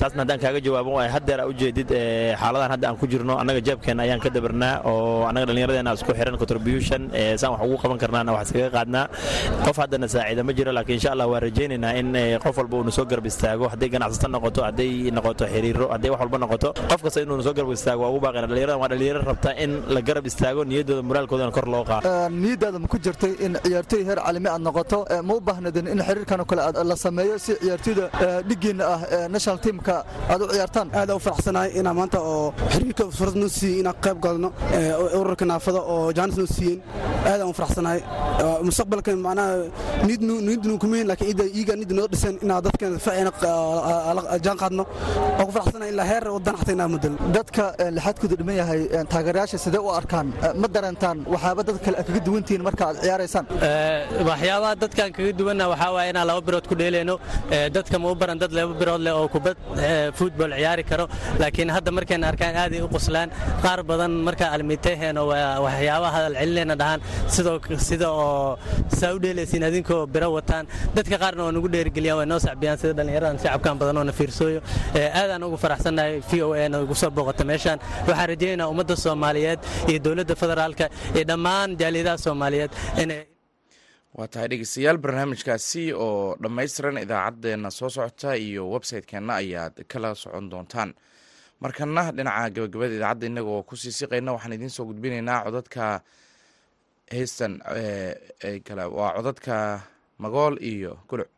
taasna 1.59 1.67
haddaan 1.67 1.67
kaaga 1.67 1.67
jawaabo 1.67 1.67
waa 1.67 1.67
haddeer 1.67 1.67
u 1.67 1.67
jeedid 1.67 1.89
xaaladan 2.39 2.71
hadda 2.71 2.87
aan 2.89 2.97
ku 2.97 3.07
jirno 3.07 3.33
annaga 3.41 3.61
jeebkeenna 3.67 4.03
ayaan 4.03 4.19
ka 4.19 4.29
dabarnaa 4.29 4.81
oo 4.85 5.25
annaga 5.29 5.45
dhallinyaradeenna 5.49 5.93
isku 5.93 6.13
xiran 6.13 6.37
contribution 6.37 7.01
saan 7.37 7.51
wax 7.53 7.61
ugu 7.67 7.77
qaban 7.83 7.97
karnaana 8.03 8.31
wax 8.33 8.47
iskaga 8.47 8.69
qaadnaa 8.77 9.05
qof 9.65 9.77
haddana 9.83 10.07
saacida 10.07 10.43
ma 10.43 10.53
jiro 10.57 10.71
laakiin 10.77 10.97
insha 10.99 11.11
allah 11.13 11.27
waan 11.31 11.41
rajaynaynaa 11.47 11.93
in 11.99 12.07
qof 12.43 12.55
walba 12.57 12.75
uuna 12.77 12.91
soo 12.91 13.05
garab 13.11 13.25
istaago 13.25 13.65
hadday 13.73 13.89
ganacsato 13.93 14.27
noqoto 14.35 14.61
hadday 14.67 15.11
noqoto 15.17 15.43
xiriiro 15.53 15.85
hadday 15.93 16.09
wax 16.13 16.19
walba 16.23 16.37
noqoto 16.43 16.69
qof 16.91 17.01
kasta 17.05 17.19
inuuna 17.25 17.43
soo 17.47 17.53
garab 17.57 17.71
istaago 17.77 18.01
waa 18.03 18.11
ugu 18.13 18.19
baaqina 18.25 18.47
dhallinyaradan 18.49 18.79
waa 18.83 18.89
dhalinyaro 18.93 19.21
rabta 19.31 19.49
in 19.63 19.71
la 19.95 20.01
garab 20.07 20.25
istaago 20.31 20.61
niyaddooda 20.71 21.01
moraalkoodana 21.09 21.51
kor 21.57 21.67
loo 21.73 21.83
qaado. 21.89 22.07
Niyaddaada 22.43 22.77
ma 22.83 22.87
ku 22.87 22.97
jirtay 23.05 23.33
in 23.45 23.53
ciyaartooy 23.65 24.01
heer 24.07 24.19
caalami 24.23 24.47
aad 24.53 24.61
noqoto? 24.67 24.97
Ma 25.27 25.33
u 25.33 25.39
baahnadin 25.47 25.87
in 25.93 25.99
xiriirkan 26.07 26.39
oo 26.43 26.45
kale 26.51 26.61
la 26.91 26.95
sameeyo 27.05 27.35
si 27.45 27.53
ciyaartooyda 27.63 28.05
dhiggiinna 28.49 28.83
ah 28.93 28.99
national 29.35 29.57
teamka 29.65 29.95
aad 30.33 30.41
u 30.41 30.47
ciyaartaan? 30.53 30.87
Aad 30.99 31.09
u 31.11 31.19
faraxsanahay 31.49 31.79
inaan 31.79 31.95
maanta 31.99 32.19
oo 32.21 32.53
xiriirka 32.73 33.03
fursad 33.17 33.35
noo 33.41 33.49
siiyey 33.49 33.79
inaan 33.81 33.95
qayb 34.05 34.17
galno 34.25 34.49
ururka 35.19 35.45
naafada 35.45 35.81
oo 35.93 36.11
jaanis 36.17 36.37
noo 36.37 36.47
siiyeen 36.47 36.79
aad 37.29 37.41
aan 37.41 37.49
u 37.49 37.53
faraxsanahay 37.59 37.99
mustaqbalka 38.67 39.11
macnaha 39.15 39.53
niyadnu 40.07 40.73
kumayn 40.83 41.07
laakiin 41.09 41.29
ida 41.33 41.43
iiga 41.59 41.73
niyadda 41.79 41.95
noo 41.99 42.07
dhisan 42.13 42.35
inaan 42.45 42.61
dadkeena 42.65 42.99
ficina 43.05 43.31
jaan 44.45 44.57
qaadno. 44.61 44.83
Oo 45.39 45.45
ku 45.47 45.51
faraxsanahay 45.55 45.89
ilaa 45.93 46.07
heer 46.11 46.23
wadan 46.35 46.55
xataa 46.59 46.73
inaan 46.77 46.91
mudal 46.95 47.13
dadka 47.37 47.63
lixaadkooda 47.95 48.35
dhiman 48.39 48.55
yahay 48.61 48.81
taageerayaasha 49.13 49.57
sidee 49.65 49.81
u 49.87 49.89
arkaan 49.99 50.27
ma 50.61 50.67
dareentaan 50.75 51.17
waxyaaba 51.33 51.61
dadka 51.67 51.81
kale 51.85 51.97
aad 52.01 52.07
kaga 52.09 52.21
duwantihiin 52.27 52.63
marka 52.67 52.83
aad 52.89 52.97
ciyaaraysaan? 53.05 53.45
Waxyaabaha 54.29 54.73
dadkan 54.83 55.09
kaga 55.17 55.31
duwanna 55.39 55.65
waxaa 55.73 55.91
waaya 55.95 56.09
inaan 56.13 56.27
laba 56.29 56.41
birood 56.47 56.65
ku 56.69 56.75
dheeleyno. 56.81 57.15
Dadka 57.75 57.95
ma 58.01 58.07
u 58.13 58.15
baran 58.21 58.37
dad 58.41 58.51
laba 58.57 58.73
birood 58.81 59.01
leh 59.05 59.13
oo 59.19 59.27
kubad 59.35 59.57
futbol 60.19 60.51
ciyaari 60.59 60.83
karo 60.91 61.05
laakiin 61.41 61.69
hadda 61.75 61.91
markayna 61.97 62.25
arkaan 62.31 62.55
aaday 62.63 62.81
u 62.81 62.89
qoslaan 62.95 63.29
qaar 63.63 63.79
badan 63.91 64.11
markaa 64.27 64.49
almiteheeno 64.55 65.21
waxyaabaha 65.65 66.11
hadal 66.17 66.35
celinayna 66.41 66.75
dhahaan 66.81 67.01
sida 67.87 68.09
oo 68.11 68.57
saa 68.99 69.11
u 69.15 69.19
dheelaysiin 69.23 69.63
adinkoo 69.69 70.01
biro 70.13 70.29
wataan. 70.37 70.65
Dadka 70.95 71.17
qaarna 71.23 71.41
oo 71.45 71.51
nagu 71.55 71.67
dheerigeliyaan 71.75 72.17
way 72.19 72.25
noo 72.31 72.39
sacbiyaan 72.47 72.77
sida 72.81 72.93
dhallinyaradan 72.97 73.39
shacabkan 73.43 73.75
badan 73.81 73.97
oo 73.97 74.03
na 74.03 74.11
fiirsooyo 74.19 74.59
aadaan 75.21 75.43
ugu 75.47 75.57
faraxsannahay 75.63 76.15
v 76.29 76.41
o 76.43 76.53
a 76.53 76.69
na 76.69 76.77
soo 77.01 77.11
booqata 77.17 77.43
meeshaan. 77.51 77.79
Waxaan 78.07 78.29
rajaynaynaa 78.33 78.67
ummadda 78.73 78.95
soomaaliyeed 79.05 79.59
iyo 79.89 79.99
dowladda 80.05 80.35
federaalka 80.41 80.85
iyo 81.15 81.23
dhammaan 81.31 81.69
jaaliyadaha 81.81 82.17
soomaaliyeed 82.25 82.71
inay 83.03 83.21
waa 84.17 84.27
tahay 84.33 84.47
dhegeystayaal 84.51 84.97
barnaamijkaasi 85.05 85.83
oo 86.05 86.35
dhammaystiran 86.43 86.97
idaacaddeenna 87.05 87.69
soo 87.79 87.89
socota 87.95 88.29
iyo 88.47 88.63
website-keenna 88.75 89.33
ayaad 89.41 89.75
kala 89.91 90.09
socon 90.23 90.45
doontaan 90.51 90.89
markana 91.63 92.03
dhinaca 92.17 92.49
gabagabada 92.55 92.93
idaacadda 92.97 93.25
inagoo 93.31 93.61
ku 93.67 93.73
sii 93.81 93.93
siqayna 93.99 94.33
waxaan 94.35 94.55
idiin 94.57 94.73
soo 94.75 94.85
gudbinaynaa 94.89 95.43
codadka 95.45 95.83
heystan 97.15 97.53
kale 98.67 98.83
waa 98.97 99.11
codadka 99.17 99.55
magool 100.23 100.55
iyo 100.71 100.91
guluc 101.09 101.29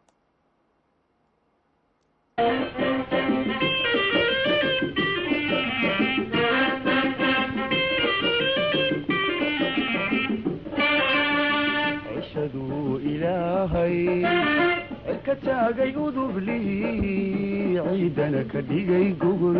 ka 15.32 15.38
taagay 15.48 15.91
udublii 15.96 17.80
ciidana 17.88 18.41
ka 18.52 18.60
dhigay 18.70 19.08
gogol 19.22 19.60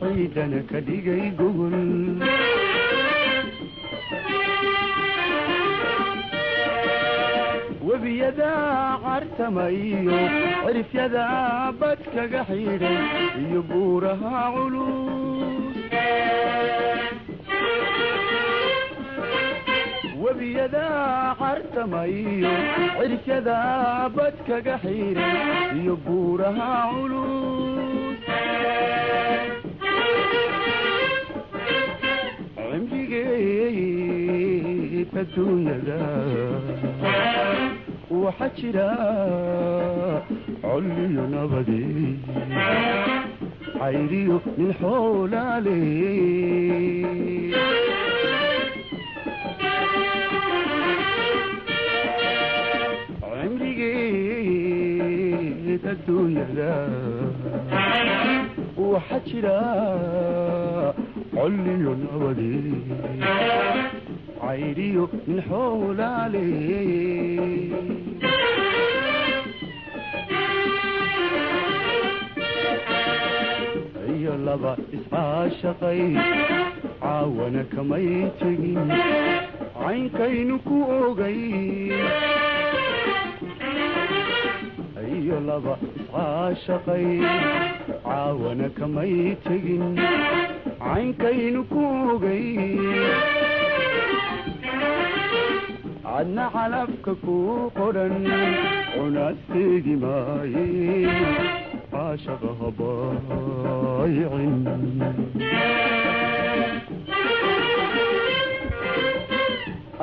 ciidana 0.00 0.60
ka 0.70 0.78
dhigay 0.86 1.24
gogol 1.38 1.76
webiyadaa 8.06 8.98
cartamayo 9.04 10.18
cirifyadaa 10.64 11.72
badkaga 11.80 12.40
xidhay 12.48 12.98
iyo 13.42 13.60
buuraha 13.68 14.42
culus 14.54 15.76
webiyadaa 20.22 21.34
cartamayo 21.40 22.52
cirifyadaa 22.98 24.08
badkaga 24.16 24.74
xidhay 24.84 25.34
iyo 25.80 25.94
buuraha 26.06 26.70
culus 26.92 28.20
cimrigeed 34.16 35.10
adduunyada 35.22 35.98
waxaa 38.10 38.48
jira 38.58 38.86
colliyo 40.62 41.24
nabadi 41.34 41.82
cayriyo 43.78 44.36
nin 44.58 44.72
xoolaale 44.80 45.76
waxaa 58.92 59.20
jira 59.28 59.56
colliyo 61.34 61.92
nabadi 62.02 62.52
cayriyo 64.40 65.04
nin 65.26 65.40
xoolaale 65.48 66.44
iyo 74.16 74.32
laba 74.46 74.72
iscaashaqay 74.96 76.00
caawana 77.02 77.62
kamay 77.72 78.06
tegin 78.40 78.88
caynkaynu 79.80 80.56
ku 80.66 80.76
ogay 81.06 81.40
laba 85.48 85.74
iscaashaqay 85.98 87.06
caawana 88.06 88.68
kamay 88.78 89.14
tegin 89.46 89.84
caynkaynu 90.80 91.60
ku 91.72 91.80
ogay 92.14 92.46
adna 96.18 96.44
calabka 96.54 97.12
ku 97.24 97.34
qodhan 97.78 98.14
cunasteegi 98.94 99.94
maaye 100.02 100.64
caashaqa 101.92 102.50
habaayicin 102.60 104.54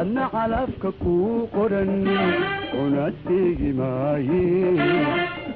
adna 0.02 0.26
calabka 0.34 0.90
ku 1.02 1.14
qodhan 1.56 1.92
cunasteegi 2.74 3.72
maaye 3.80 4.44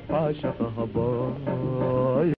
caashaqa 0.09 0.67
habaay 0.77 2.36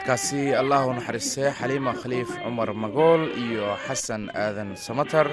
cododkaasi 0.00 0.54
allah 0.60 0.80
u 0.88 0.92
naxariistee 0.96 1.50
xaliima 1.58 1.92
khaliif 2.02 2.28
cumar 2.44 2.70
magool 2.74 3.22
iyo 3.44 3.76
xasan 3.86 4.30
aadan 4.34 4.76
samatar. 4.76 5.26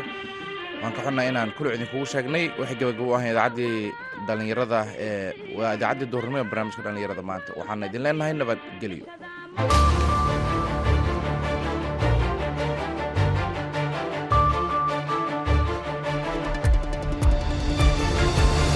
Waan 0.81 0.93
ka 0.93 1.01
xunnahay 1.05 1.29
inaan 1.31 1.51
kuluc 1.57 1.73
idinkugu 1.75 2.05
sheegnay. 2.05 2.51
Waxay 2.59 2.75
gabagabo 2.79 3.15
ahayn 3.15 3.31
idaacaddii 3.31 3.91
dhallinyarada 4.27 4.79
ee 4.99 5.33
waa 5.57 5.73
idaacaddii 5.77 6.11
duurnimo 6.11 6.37
ee 6.39 6.43
barnaamijka 6.49 6.81
dhallinyarada 6.85 7.21
maanta. 7.29 7.51
Waxaana 7.59 7.85
idin 7.89 8.03
leenahay 8.03 8.33
nabadgelyo 8.33 9.05